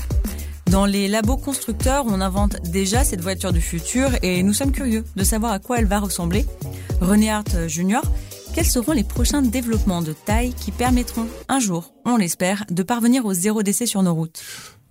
Dans 0.72 0.86
les 0.86 1.08
labos 1.08 1.36
constructeurs, 1.36 2.06
on 2.08 2.22
invente 2.22 2.62
déjà 2.70 3.04
cette 3.04 3.22
voiture 3.22 3.52
du 3.52 3.60
futur 3.60 4.12
et 4.22 4.44
nous 4.44 4.54
sommes 4.54 4.72
curieux 4.72 5.04
de 5.16 5.24
savoir 5.24 5.52
à 5.52 5.60
quoi 5.60 5.80
elle 5.80 5.86
va 5.86 6.00
ressembler. 6.00 6.46
René 7.02 7.32
Hart 7.32 7.68
Junior, 7.68 8.04
quels 8.54 8.66
seront 8.66 8.92
les 8.92 9.04
prochains 9.04 9.42
développements 9.42 10.02
de 10.02 10.14
taille 10.14 10.54
qui 10.54 10.72
permettront 10.72 11.28
un 11.48 11.60
jour, 11.60 11.94
on 12.06 12.18
l'espère, 12.18 12.66
de 12.70 12.84
parvenir 12.84 13.26
au 13.26 13.34
zéro 13.34 13.64
décès 13.64 13.86
sur 13.86 14.04
nos 14.04 14.14
routes? 14.14 14.42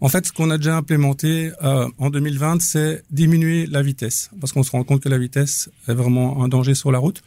En 0.00 0.08
fait, 0.08 0.26
ce 0.26 0.32
qu'on 0.32 0.50
a 0.50 0.58
déjà 0.58 0.76
implémenté 0.76 1.50
euh, 1.62 1.88
en 1.98 2.10
2020, 2.10 2.60
c'est 2.60 3.02
diminuer 3.10 3.66
la 3.66 3.82
vitesse, 3.82 4.30
parce 4.40 4.52
qu'on 4.52 4.62
se 4.62 4.70
rend 4.70 4.84
compte 4.84 5.02
que 5.02 5.08
la 5.08 5.18
vitesse 5.18 5.70
est 5.88 5.94
vraiment 5.94 6.44
un 6.44 6.48
danger 6.48 6.74
sur 6.74 6.92
la 6.92 6.98
route. 6.98 7.22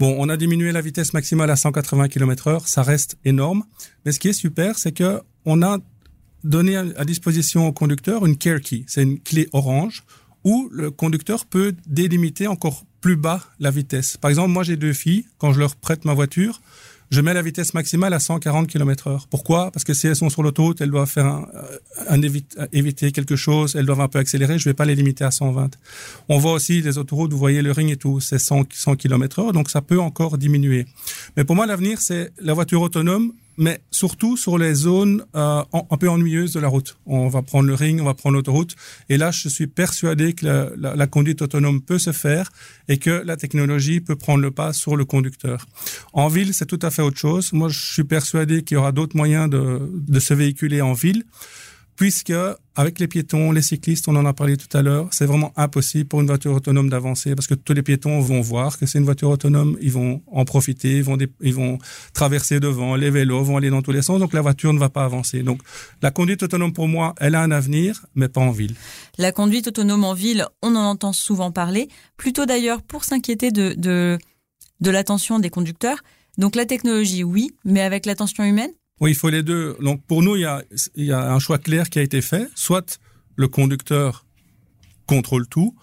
Bon, 0.00 0.16
on 0.18 0.28
a 0.28 0.36
diminué 0.36 0.72
la 0.72 0.80
vitesse 0.80 1.12
maximale 1.12 1.50
à 1.50 1.56
180 1.56 2.08
km/h, 2.08 2.66
ça 2.66 2.82
reste 2.82 3.18
énorme. 3.24 3.62
Mais 4.04 4.12
ce 4.12 4.18
qui 4.18 4.28
est 4.28 4.32
super, 4.32 4.78
c'est 4.78 4.92
que 4.92 5.20
on 5.44 5.62
a 5.62 5.78
donné 6.42 6.76
à 6.76 7.04
disposition 7.04 7.68
au 7.68 7.72
conducteur 7.72 8.26
une 8.26 8.36
care 8.36 8.60
key, 8.60 8.84
c'est 8.88 9.02
une 9.04 9.20
clé 9.20 9.48
orange 9.52 10.02
où 10.42 10.68
le 10.72 10.90
conducteur 10.90 11.46
peut 11.46 11.72
délimiter 11.86 12.48
encore 12.48 12.84
plus 13.00 13.16
bas 13.16 13.44
la 13.60 13.70
vitesse. 13.70 14.16
Par 14.16 14.28
exemple, 14.28 14.50
moi 14.50 14.64
j'ai 14.64 14.76
deux 14.76 14.92
filles, 14.92 15.26
quand 15.38 15.52
je 15.52 15.60
leur 15.60 15.76
prête 15.76 16.04
ma 16.04 16.14
voiture, 16.14 16.60
je 17.12 17.20
mets 17.20 17.34
la 17.34 17.42
vitesse 17.42 17.74
maximale 17.74 18.14
à 18.14 18.18
140 18.18 18.66
km 18.66 19.06
heure. 19.06 19.26
Pourquoi? 19.28 19.70
Parce 19.70 19.84
que 19.84 19.92
si 19.92 20.06
elles 20.06 20.16
sont 20.16 20.30
sur 20.30 20.42
l'autoroute, 20.42 20.80
elles 20.80 20.90
doivent 20.90 21.08
faire 21.08 21.26
un, 21.26 21.46
un 22.08 22.22
évite, 22.22 22.58
éviter 22.72 23.12
quelque 23.12 23.36
chose, 23.36 23.76
elles 23.76 23.84
doivent 23.84 24.00
un 24.00 24.08
peu 24.08 24.18
accélérer, 24.18 24.58
je 24.58 24.64
vais 24.64 24.74
pas 24.74 24.86
les 24.86 24.94
limiter 24.94 25.22
à 25.22 25.30
120. 25.30 25.76
On 26.30 26.38
voit 26.38 26.52
aussi 26.52 26.80
les 26.80 26.96
autoroutes, 26.96 27.30
vous 27.30 27.38
voyez 27.38 27.60
le 27.60 27.70
ring 27.70 27.90
et 27.90 27.96
tout, 27.96 28.20
c'est 28.20 28.38
100, 28.38 28.64
100 28.72 28.96
km 28.96 29.40
heure, 29.40 29.52
donc 29.52 29.68
ça 29.68 29.82
peut 29.82 30.00
encore 30.00 30.38
diminuer. 30.38 30.86
Mais 31.36 31.44
pour 31.44 31.54
moi, 31.54 31.66
l'avenir, 31.66 32.00
c'est 32.00 32.32
la 32.40 32.54
voiture 32.54 32.80
autonome 32.80 33.32
mais 33.56 33.80
surtout 33.90 34.36
sur 34.36 34.58
les 34.58 34.74
zones 34.74 35.24
euh, 35.34 35.62
un 35.72 35.96
peu 35.96 36.08
ennuyeuses 36.08 36.52
de 36.52 36.60
la 36.60 36.68
route. 36.68 36.96
On 37.06 37.28
va 37.28 37.42
prendre 37.42 37.66
le 37.66 37.74
ring, 37.74 38.00
on 38.00 38.04
va 38.04 38.14
prendre 38.14 38.36
l'autoroute, 38.36 38.76
et 39.08 39.16
là, 39.16 39.30
je 39.30 39.48
suis 39.48 39.66
persuadé 39.66 40.32
que 40.32 40.46
la, 40.46 40.70
la, 40.76 40.96
la, 40.96 41.06
conduite 41.06 41.42
autonome 41.42 41.80
peut 41.80 41.98
se 41.98 42.12
faire 42.12 42.50
et 42.88 42.98
que 42.98 43.10
la 43.10 43.36
technologie 43.36 44.00
peut 44.00 44.16
prendre 44.16 44.40
le 44.40 44.50
pas 44.50 44.72
sur 44.72 44.96
le 44.96 45.04
conducteur. 45.04 45.66
En 46.12 46.28
ville, 46.28 46.54
c'est 46.54 46.66
tout 46.66 46.78
à 46.82 46.90
fait 46.90 47.02
autre 47.02 47.18
chose. 47.18 47.52
Moi, 47.52 47.68
je 47.68 47.78
suis 47.78 48.04
persuadé 48.04 48.62
qu'il 48.62 48.76
y 48.76 48.78
aura 48.78 48.92
d'autres 48.92 49.16
moyens 49.16 49.48
de, 49.48 49.90
de 49.92 50.20
se 50.20 50.34
véhiculer 50.34 50.80
en 50.80 50.92
ville 50.92 51.24
puisque 52.02 52.32
avec 52.74 52.98
les 52.98 53.06
piétons, 53.06 53.52
les 53.52 53.62
cyclistes, 53.62 54.08
on 54.08 54.16
en 54.16 54.26
a 54.26 54.32
parlé 54.32 54.56
tout 54.56 54.76
à 54.76 54.82
l'heure, 54.82 55.06
c'est 55.12 55.24
vraiment 55.24 55.52
impossible 55.54 56.08
pour 56.08 56.20
une 56.20 56.26
voiture 56.26 56.52
autonome 56.52 56.88
d'avancer 56.90 57.36
parce 57.36 57.46
que 57.46 57.54
tous 57.54 57.74
les 57.74 57.82
piétons 57.84 58.18
vont 58.18 58.40
voir 58.40 58.76
que 58.76 58.86
c'est 58.86 58.98
une 58.98 59.04
voiture 59.04 59.30
autonome, 59.30 59.78
ils 59.80 59.92
vont 59.92 60.20
en 60.26 60.44
profiter, 60.44 61.00
ils 61.40 61.54
vont, 61.54 61.78
traverser 62.12 62.58
devant, 62.58 62.96
les 62.96 63.08
vélos 63.08 63.44
vont 63.44 63.56
aller 63.56 63.70
dans 63.70 63.82
tous 63.82 63.92
les 63.92 64.02
sens, 64.02 64.18
donc 64.18 64.32
la 64.32 64.40
voiture 64.40 64.72
ne 64.72 64.80
va 64.80 64.88
pas 64.88 65.04
avancer. 65.04 65.44
Donc 65.44 65.60
la 66.02 66.10
conduite 66.10 66.42
autonome 66.42 66.72
pour 66.72 66.88
moi, 66.88 67.14
elle 67.20 67.36
a 67.36 67.40
un 67.40 67.52
avenir, 67.52 68.04
mais 68.16 68.28
pas 68.28 68.40
en 68.40 68.50
ville. 68.50 68.74
La 69.16 69.30
conduite 69.30 69.68
autonome 69.68 70.02
en 70.02 70.14
ville, 70.14 70.44
on 70.60 70.74
en 70.74 70.84
entend 70.84 71.12
souvent 71.12 71.52
parler, 71.52 71.86
plutôt 72.16 72.46
d'ailleurs 72.46 72.82
pour 72.82 73.04
s'inquiéter 73.04 73.52
de, 73.52 73.76
de 73.78 74.90
l'attention 74.90 75.38
des 75.38 75.50
conducteurs. 75.50 76.02
Donc 76.36 76.56
la 76.56 76.66
technologie, 76.66 77.22
oui, 77.22 77.52
mais 77.64 77.82
avec 77.82 78.06
l'attention 78.06 78.42
humaine 78.42 78.72
oui, 79.02 79.10
il 79.10 79.16
faut 79.16 79.30
les 79.30 79.42
deux. 79.42 79.76
Donc 79.80 80.00
pour 80.06 80.22
nous, 80.22 80.36
il 80.36 80.42
y 80.42 80.44
a, 80.44 80.62
il 80.94 81.06
y 81.06 81.12
a 81.12 81.32
un 81.32 81.40
choix 81.40 81.58
clair 81.58 81.90
qui 81.90 81.98
a 81.98 82.02
été 82.02 82.22
fait. 82.22 82.48
Soit 82.54 83.00
le 83.34 83.48
conducteur 83.48 84.24
contrôle 85.06 85.48
tout, 85.48 85.74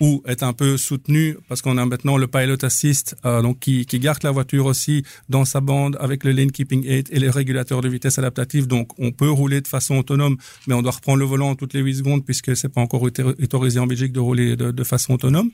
ou 0.00 0.22
est 0.26 0.42
un 0.42 0.52
peu 0.52 0.76
soutenu 0.76 1.36
parce 1.48 1.62
qu'on 1.62 1.78
a 1.78 1.86
maintenant 1.86 2.16
le 2.16 2.26
pilot 2.26 2.64
assist 2.64 3.16
euh, 3.24 3.42
donc 3.42 3.60
qui, 3.60 3.84
garde 3.84 4.22
la 4.24 4.32
voiture 4.32 4.66
aussi 4.66 5.04
dans 5.28 5.44
sa 5.44 5.60
bande 5.60 5.96
avec 6.00 6.24
le 6.24 6.32
lane 6.32 6.52
keeping 6.52 6.84
aid 6.86 7.08
et 7.10 7.18
les 7.18 7.30
régulateurs 7.30 7.80
de 7.80 7.88
vitesse 7.88 8.18
adaptatif 8.18 8.68
donc 8.68 8.90
on 8.98 9.10
peut 9.10 9.30
rouler 9.30 9.60
de 9.60 9.66
façon 9.66 9.96
autonome 9.96 10.36
mais 10.66 10.74
on 10.74 10.82
doit 10.82 10.92
reprendre 10.92 11.18
le 11.18 11.24
volant 11.24 11.54
toutes 11.56 11.74
les 11.74 11.80
8 11.80 11.96
secondes 11.96 12.24
puisque 12.24 12.56
c'est 12.56 12.68
pas 12.68 12.80
encore 12.80 13.02
autorisé 13.02 13.80
en 13.80 13.86
Belgique 13.86 14.12
de 14.12 14.20
rouler 14.20 14.56
de, 14.56 14.70
de 14.70 14.84
façon 14.84 15.14
autonome 15.14 15.50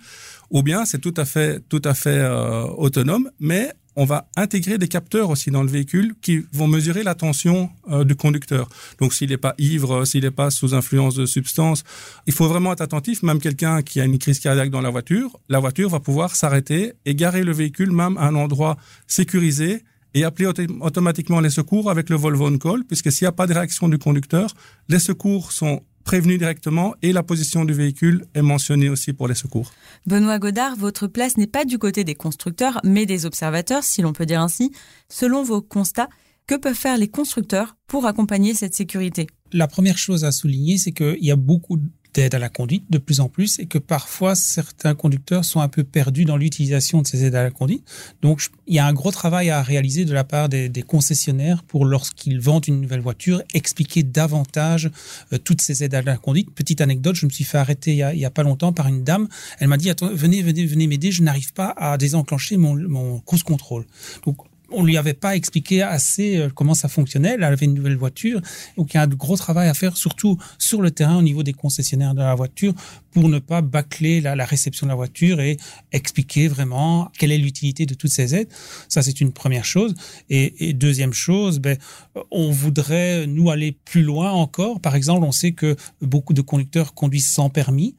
ou 0.50 0.62
bien 0.62 0.84
c'est 0.84 1.00
tout 1.00 1.14
à 1.16 1.24
fait 1.24 1.66
tout 1.68 1.82
à 1.84 1.94
fait 1.94 2.18
euh, 2.18 2.64
autonome 2.64 3.30
mais 3.40 3.72
on 3.96 4.04
va 4.04 4.28
intégrer 4.36 4.78
des 4.78 4.88
capteurs 4.88 5.30
aussi 5.30 5.50
dans 5.50 5.62
le 5.62 5.68
véhicule 5.68 6.14
qui 6.20 6.44
vont 6.52 6.66
mesurer 6.66 7.02
la 7.02 7.14
tension 7.14 7.70
euh, 7.90 8.04
du 8.04 8.16
conducteur. 8.16 8.68
Donc 9.00 9.14
s'il 9.14 9.30
n'est 9.30 9.36
pas 9.36 9.54
ivre, 9.58 10.04
s'il 10.04 10.24
n'est 10.24 10.30
pas 10.30 10.50
sous 10.50 10.74
influence 10.74 11.14
de 11.14 11.26
substances, 11.26 11.84
il 12.26 12.32
faut 12.32 12.48
vraiment 12.48 12.72
être 12.72 12.80
attentif. 12.80 13.22
Même 13.22 13.40
quelqu'un 13.40 13.82
qui 13.82 14.00
a 14.00 14.04
une 14.04 14.18
crise 14.18 14.40
cardiaque 14.40 14.70
dans 14.70 14.80
la 14.80 14.90
voiture, 14.90 15.38
la 15.48 15.58
voiture 15.58 15.88
va 15.88 16.00
pouvoir 16.00 16.34
s'arrêter 16.34 16.94
et 17.04 17.14
garer 17.14 17.44
le 17.44 17.52
véhicule 17.52 17.92
même 17.92 18.16
à 18.16 18.26
un 18.26 18.34
endroit 18.34 18.76
sécurisé 19.06 19.84
et 20.14 20.24
appeler 20.24 20.48
automatiquement 20.80 21.40
les 21.40 21.50
secours 21.50 21.90
avec 21.90 22.08
le 22.08 22.16
Volvo 22.16 22.46
on 22.48 22.58
call, 22.58 22.84
puisque 22.84 23.10
s'il 23.10 23.24
n'y 23.24 23.28
a 23.28 23.32
pas 23.32 23.48
de 23.48 23.54
réaction 23.54 23.88
du 23.88 23.98
conducteur, 23.98 24.48
les 24.88 25.00
secours 25.00 25.50
sont 25.50 25.82
prévenu 26.04 26.38
directement 26.38 26.94
et 27.02 27.12
la 27.12 27.22
position 27.22 27.64
du 27.64 27.72
véhicule 27.72 28.26
est 28.34 28.42
mentionnée 28.42 28.88
aussi 28.88 29.12
pour 29.12 29.26
les 29.26 29.34
secours. 29.34 29.72
Benoît 30.06 30.38
Godard, 30.38 30.76
votre 30.76 31.06
place 31.06 31.36
n'est 31.36 31.46
pas 31.46 31.64
du 31.64 31.78
côté 31.78 32.04
des 32.04 32.14
constructeurs, 32.14 32.80
mais 32.84 33.06
des 33.06 33.26
observateurs, 33.26 33.82
si 33.82 34.02
l'on 34.02 34.12
peut 34.12 34.26
dire 34.26 34.40
ainsi. 34.40 34.70
Selon 35.08 35.42
vos 35.42 35.62
constats, 35.62 36.08
que 36.46 36.54
peuvent 36.54 36.74
faire 36.74 36.98
les 36.98 37.08
constructeurs 37.08 37.76
pour 37.86 38.06
accompagner 38.06 38.54
cette 38.54 38.74
sécurité? 38.74 39.26
La 39.52 39.66
première 39.66 39.98
chose 39.98 40.24
à 40.24 40.32
souligner, 40.32 40.78
c'est 40.78 40.92
qu'il 40.92 41.24
y 41.24 41.30
a 41.30 41.36
beaucoup 41.36 41.78
d'aide 42.14 42.34
à 42.34 42.38
la 42.38 42.48
conduite 42.48 42.84
de 42.90 42.98
plus 42.98 43.20
en 43.20 43.28
plus 43.28 43.58
et 43.58 43.66
que 43.66 43.78
parfois 43.78 44.34
certains 44.34 44.94
conducteurs 44.94 45.44
sont 45.44 45.60
un 45.60 45.68
peu 45.68 45.84
perdus 45.84 46.24
dans 46.24 46.36
l'utilisation 46.36 47.02
de 47.02 47.06
ces 47.06 47.24
aides 47.24 47.34
à 47.34 47.42
la 47.42 47.50
conduite. 47.50 47.84
Donc 48.22 48.40
il 48.66 48.74
y 48.74 48.78
a 48.78 48.86
un 48.86 48.92
gros 48.92 49.10
travail 49.10 49.50
à 49.50 49.62
réaliser 49.62 50.04
de 50.04 50.12
la 50.12 50.24
part 50.24 50.48
des, 50.48 50.70
concessionnaires 50.86 51.62
pour 51.64 51.84
lorsqu'ils 51.84 52.40
vendent 52.40 52.66
une 52.68 52.80
nouvelle 52.80 53.00
voiture 53.00 53.42
expliquer 53.52 54.02
davantage 54.02 54.90
euh, 55.32 55.38
toutes 55.38 55.60
ces 55.60 55.82
aides 55.82 55.94
à 55.94 56.02
la 56.02 56.16
conduite. 56.16 56.50
Petite 56.54 56.80
anecdote, 56.80 57.16
je 57.16 57.26
me 57.26 57.30
suis 57.30 57.44
fait 57.44 57.58
arrêter 57.58 57.92
il 57.92 58.18
y 58.18 58.24
a, 58.24 58.30
pas 58.30 58.42
longtemps 58.42 58.72
par 58.72 58.86
une 58.86 59.02
dame. 59.02 59.28
Elle 59.58 59.68
m'a 59.68 59.76
dit 59.76 59.90
Attends, 59.90 60.10
venez 60.12 60.42
venez 60.42 60.66
venez 60.66 60.86
m'aider, 60.86 61.10
je 61.10 61.22
n'arrive 61.22 61.52
pas 61.52 61.74
à 61.76 61.96
désenclencher 61.98 62.56
mon, 62.56 62.74
mon 62.88 63.18
cruise 63.20 63.42
control. 63.42 63.86
Donc 64.24 64.36
on 64.70 64.84
lui 64.84 64.96
avait 64.96 65.14
pas 65.14 65.36
expliqué 65.36 65.82
assez 65.82 66.36
euh, 66.36 66.48
comment 66.54 66.74
ça 66.74 66.88
fonctionnait. 66.88 67.34
Elle 67.34 67.44
avait 67.44 67.66
une 67.66 67.74
nouvelle 67.74 67.96
voiture, 67.96 68.40
donc 68.76 68.92
il 68.92 68.96
y 68.96 69.00
a 69.00 69.02
un 69.02 69.06
gros 69.06 69.36
travail 69.36 69.68
à 69.68 69.74
faire, 69.74 69.96
surtout 69.96 70.38
sur 70.58 70.82
le 70.82 70.90
terrain 70.90 71.16
au 71.16 71.22
niveau 71.22 71.42
des 71.42 71.52
concessionnaires 71.52 72.14
de 72.14 72.20
la 72.20 72.34
voiture, 72.34 72.72
pour 73.12 73.28
ne 73.28 73.38
pas 73.38 73.62
bâcler 73.62 74.20
la, 74.20 74.44
réception 74.44 74.86
de 74.86 74.90
la 74.90 74.96
voiture 74.96 75.40
et 75.40 75.56
expliquer 75.92 76.48
vraiment 76.48 77.10
quelle 77.16 77.32
est 77.32 77.38
l'utilité 77.38 77.86
de 77.86 77.94
toutes 77.94 78.10
ces 78.10 78.34
aides. 78.34 78.48
Ça, 78.88 79.02
c'est 79.02 79.20
une 79.20 79.32
première 79.32 79.64
chose. 79.64 79.94
Et, 80.30 80.72
deuxième 80.74 81.12
chose, 81.12 81.60
ben, 81.60 81.78
on 82.30 82.50
voudrait 82.50 83.26
nous 83.26 83.50
aller 83.50 83.76
plus 83.84 84.02
loin 84.02 84.32
encore. 84.32 84.80
Par 84.80 84.96
exemple, 84.96 85.24
on 85.24 85.32
sait 85.32 85.52
que 85.52 85.76
beaucoup 86.02 86.34
de 86.34 86.42
conducteurs 86.42 86.94
conduisent 86.94 87.30
sans 87.30 87.50
permis. 87.50 87.94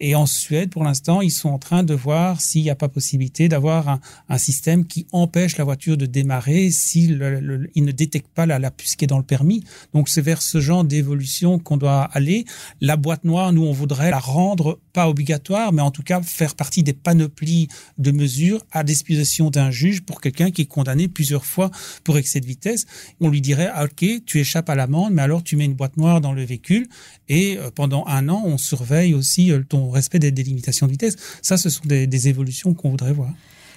Et 0.00 0.14
en 0.14 0.24
Suède, 0.24 0.70
pour 0.70 0.82
l'instant, 0.82 1.20
ils 1.20 1.30
sont 1.30 1.50
en 1.50 1.58
train 1.58 1.82
de 1.82 1.92
voir 1.92 2.40
s'il 2.40 2.62
n'y 2.62 2.70
a 2.70 2.74
pas 2.74 2.88
possibilité 2.88 3.48
d'avoir 3.48 4.00
un, 4.28 4.38
système 4.38 4.86
qui 4.86 5.06
empêche 5.12 5.58
la 5.58 5.64
voiture 5.64 5.98
de 5.98 6.06
démarrer 6.10 6.70
s'il 6.70 7.18
ne 7.18 7.92
détecte 7.92 8.28
pas 8.34 8.46
la, 8.46 8.70
puce 8.70 8.96
qui 8.96 9.04
est 9.04 9.08
dans 9.08 9.18
le 9.18 9.24
permis. 9.24 9.64
Donc 9.94 10.08
c'est 10.08 10.20
vers 10.20 10.42
ce 10.42 10.60
genre 10.60 10.84
d'évolution 10.84 11.58
qu'on 11.58 11.76
doit 11.76 12.02
aller. 12.02 12.44
La 12.80 12.96
boîte 12.96 13.24
noire, 13.24 13.52
nous, 13.52 13.64
on 13.64 13.72
voudrait 13.72 14.10
la 14.10 14.18
rendre 14.18 14.78
pas 14.92 15.08
obligatoire, 15.08 15.72
mais 15.72 15.82
en 15.82 15.90
tout 15.90 16.02
cas 16.02 16.20
faire 16.22 16.54
partie 16.54 16.82
des 16.82 16.92
panoplies 16.92 17.68
de 17.98 18.10
mesures 18.10 18.64
à 18.72 18.84
disposition 18.84 19.50
d'un 19.50 19.70
juge 19.70 20.02
pour 20.02 20.20
quelqu'un 20.20 20.50
qui 20.50 20.62
est 20.62 20.66
condamné 20.66 21.08
plusieurs 21.08 21.44
fois 21.44 21.70
pour 22.04 22.18
excès 22.18 22.40
de 22.40 22.46
vitesse. 22.46 22.86
On 23.20 23.28
lui 23.28 23.40
dirait, 23.40 23.70
ah, 23.72 23.84
ok, 23.84 24.24
tu 24.26 24.38
échappes 24.38 24.68
à 24.68 24.74
l'amende, 24.74 25.12
mais 25.12 25.22
alors 25.22 25.42
tu 25.42 25.56
mets 25.56 25.64
une 25.64 25.74
boîte 25.74 25.96
noire 25.96 26.20
dans 26.20 26.32
le 26.32 26.44
véhicule 26.44 26.88
et 27.28 27.56
euh, 27.58 27.70
pendant 27.70 28.04
un 28.06 28.28
an, 28.28 28.42
on 28.44 28.58
surveille 28.58 29.14
aussi 29.14 29.52
euh, 29.52 29.62
ton 29.66 29.90
respect 29.90 30.18
des 30.18 30.32
délimitations 30.32 30.86
de 30.86 30.92
vitesse. 30.92 31.16
Ça, 31.42 31.56
ce 31.56 31.70
sont 31.70 31.84
des, 31.86 32.28
évolutions 32.28 32.74
qu'on 32.74 32.90
voudrait 32.90 33.12
voir. 33.12 33.32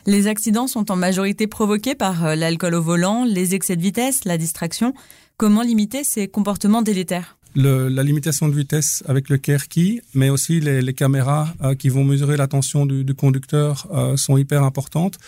Les 0.06 0.28
accidents 0.28 0.68
sont 0.68 0.92
en 0.92 0.96
majorité 0.96 1.48
provoqués 1.48 1.96
par 1.96 2.26
euh, 2.26 2.36
l'alcool 2.36 2.76
au 2.76 2.82
volant, 2.82 3.24
les 3.24 3.56
excès 3.56 3.76
de 3.76 3.82
vitesse, 3.82 4.26
la 4.26 4.38
distraction. 4.38 4.94
Comment 5.38 5.62
limiter 5.62 6.04
ces 6.04 6.28
comportements 6.28 6.82
délétères? 6.82 7.38
La 7.56 8.02
limitation 8.02 8.50
de 8.50 8.56
vitesse 8.56 9.04
avec 9.08 9.30
le 9.30 9.38
key, 9.38 10.02
mais 10.16 10.32
aussi 10.32 10.60
les, 10.60 10.94
caméras 10.94 11.54
qui 11.78 11.90
vont 11.90 12.04
mesurer 12.04 12.36
l'attention 12.36 12.88
du, 12.88 13.14
conducteur 13.14 13.88
sont 14.16 14.38
hyper 14.38 14.64
importantes. 14.64 15.20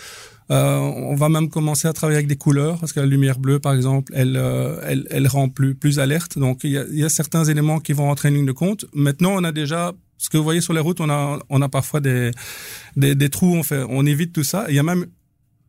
Euh, 0.51 0.77
on 0.77 1.15
va 1.15 1.29
même 1.29 1.49
commencer 1.49 1.87
à 1.87 1.93
travailler 1.93 2.17
avec 2.17 2.27
des 2.27 2.35
couleurs 2.35 2.79
parce 2.79 2.93
que 2.93 2.99
la 2.99 3.07
lumière 3.07 3.39
bleue, 3.39 3.59
par 3.59 3.73
exemple, 3.73 4.13
elle, 4.15 4.37
euh, 4.37 4.79
elle, 4.83 5.07
elle, 5.09 5.27
rend 5.27 5.49
plus, 5.49 5.73
plus 5.73 5.99
alerte. 5.99 6.37
Donc 6.37 6.63
il 6.63 6.71
y 6.71 6.77
a, 6.77 6.85
y 6.91 7.03
a, 7.03 7.09
certains 7.09 7.45
éléments 7.45 7.79
qui 7.79 7.93
vont 7.93 8.09
entrer 8.09 8.29
en 8.29 8.33
ligne 8.33 8.45
de 8.45 8.51
compte. 8.51 8.85
Maintenant, 8.93 9.31
on 9.35 9.43
a 9.43 9.51
déjà 9.51 9.93
ce 10.17 10.29
que 10.29 10.37
vous 10.37 10.43
voyez 10.43 10.61
sur 10.61 10.73
les 10.73 10.79
routes, 10.79 11.01
on 11.01 11.09
a, 11.09 11.39
on 11.49 11.61
a 11.61 11.69
parfois 11.69 11.99
des, 11.99 12.31
des, 12.95 13.15
des 13.15 13.29
trous. 13.29 13.55
On 13.55 13.63
fait, 13.63 13.83
on 13.89 14.05
évite 14.05 14.33
tout 14.33 14.43
ça. 14.43 14.65
Il 14.69 14.75
y 14.75 14.79
a 14.79 14.83
même 14.83 15.07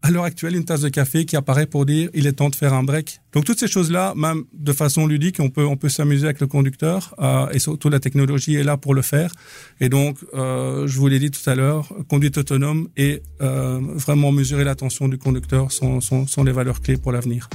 à 0.06 0.10
l'heure 0.10 0.24
actuelle 0.24 0.54
une 0.54 0.64
tasse 0.64 0.82
de 0.82 0.88
café 0.88 1.24
qui 1.24 1.36
apparaît 1.36 1.66
pour 1.66 1.84
dire 1.84 2.08
il 2.14 2.28
est 2.28 2.34
temps 2.34 2.48
de 2.48 2.54
faire 2.54 2.74
un 2.74 2.84
break. 2.84 3.20
Donc 3.32 3.44
toutes 3.44 3.58
ces 3.58 3.66
choses-là, 3.66 4.14
même 4.16 4.44
de 4.52 4.72
façon 4.72 5.06
ludique, 5.06 5.38
on 5.40 5.50
peut 5.50 5.66
on 5.66 5.76
peut 5.76 5.88
s'amuser 5.88 6.26
avec 6.26 6.40
le 6.40 6.46
conducteur 6.46 7.14
euh, 7.18 7.48
et 7.50 7.58
surtout 7.58 7.88
la 7.88 7.98
technologie 7.98 8.54
est 8.54 8.62
là 8.62 8.76
pour 8.76 8.94
le 8.94 9.02
faire. 9.02 9.32
Et 9.80 9.88
donc 9.88 10.18
euh, 10.34 10.86
je 10.86 10.98
vous 10.98 11.08
l'ai 11.08 11.18
dit 11.18 11.32
tout 11.32 11.50
à 11.50 11.56
l'heure, 11.56 11.92
conduite 12.08 12.38
autonome 12.38 12.88
et 12.96 13.22
euh, 13.42 13.80
vraiment 13.94 14.30
mesurer 14.30 14.62
l'attention 14.62 15.08
du 15.08 15.18
conducteur 15.18 15.72
sont, 15.72 16.00
sont, 16.00 16.28
sont 16.28 16.44
les 16.44 16.52
valeurs 16.52 16.80
clés 16.80 16.96
pour 16.96 17.10
l'avenir. 17.10 17.48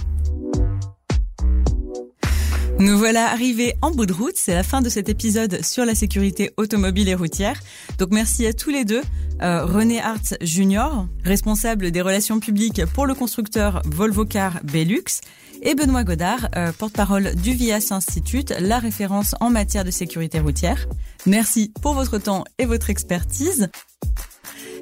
Nous 2.81 2.97
voilà 2.97 3.29
arrivés 3.29 3.75
en 3.83 3.91
bout 3.91 4.07
de 4.07 4.13
route. 4.13 4.33
C'est 4.38 4.55
la 4.55 4.63
fin 4.63 4.81
de 4.81 4.89
cet 4.89 5.07
épisode 5.07 5.63
sur 5.63 5.85
la 5.85 5.93
sécurité 5.93 6.50
automobile 6.57 7.09
et 7.09 7.13
routière. 7.13 7.59
Donc 8.00 8.09
merci 8.09 8.47
à 8.47 8.53
tous 8.53 8.72
les 8.72 8.85
deux. 8.85 9.03
Euh, 9.44 9.65
René 9.65 10.01
Hart 10.01 10.35
Junior, 10.41 11.05
responsable 11.24 11.91
des 11.91 12.01
relations 12.01 12.39
publiques 12.39 12.83
pour 12.96 13.05
le 13.05 13.13
constructeur 13.13 13.83
Volvo 13.85 14.25
Car 14.25 14.61
Belux, 14.63 15.22
et 15.61 15.75
Benoît 15.75 16.03
Godard, 16.03 16.50
euh, 16.55 16.72
porte-parole 16.72 17.35
du 17.35 17.53
VIAS 17.53 17.89
Institute, 17.91 18.51
la 18.59 18.79
référence 18.79 19.35
en 19.41 19.51
matière 19.51 19.83
de 19.83 19.91
sécurité 19.91 20.39
routière. 20.39 20.87
Merci 21.27 21.72
pour 21.83 21.94
votre 21.94 22.17
temps 22.17 22.46
et 22.57 22.65
votre 22.65 22.89
expertise. 22.89 23.70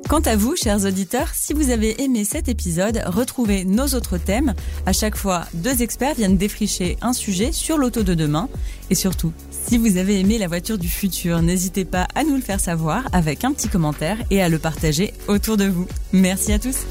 Quant 0.07 0.21
à 0.21 0.35
vous, 0.35 0.55
chers 0.55 0.85
auditeurs, 0.85 1.29
si 1.33 1.53
vous 1.53 1.69
avez 1.69 2.01
aimé 2.01 2.23
cet 2.23 2.47
épisode, 2.47 3.03
retrouvez 3.05 3.63
nos 3.65 3.88
autres 3.88 4.17
thèmes. 4.17 4.55
À 4.85 4.93
chaque 4.93 5.15
fois, 5.15 5.45
deux 5.53 5.81
experts 5.83 6.15
viennent 6.15 6.38
défricher 6.38 6.97
un 7.01 7.13
sujet 7.13 7.51
sur 7.51 7.77
l'auto 7.77 8.01
de 8.03 8.13
demain. 8.13 8.49
Et 8.89 8.95
surtout, 8.95 9.33
si 9.51 9.77
vous 9.77 9.97
avez 9.97 10.19
aimé 10.19 10.38
la 10.38 10.47
voiture 10.47 10.77
du 10.77 10.89
futur, 10.89 11.41
n'hésitez 11.41 11.85
pas 11.85 12.07
à 12.15 12.23
nous 12.23 12.35
le 12.35 12.41
faire 12.41 12.59
savoir 12.59 13.03
avec 13.12 13.43
un 13.43 13.51
petit 13.51 13.69
commentaire 13.69 14.17
et 14.31 14.41
à 14.41 14.49
le 14.49 14.57
partager 14.57 15.13
autour 15.27 15.57
de 15.57 15.65
vous. 15.65 15.88
Merci 16.12 16.53
à 16.53 16.59
tous. 16.59 16.85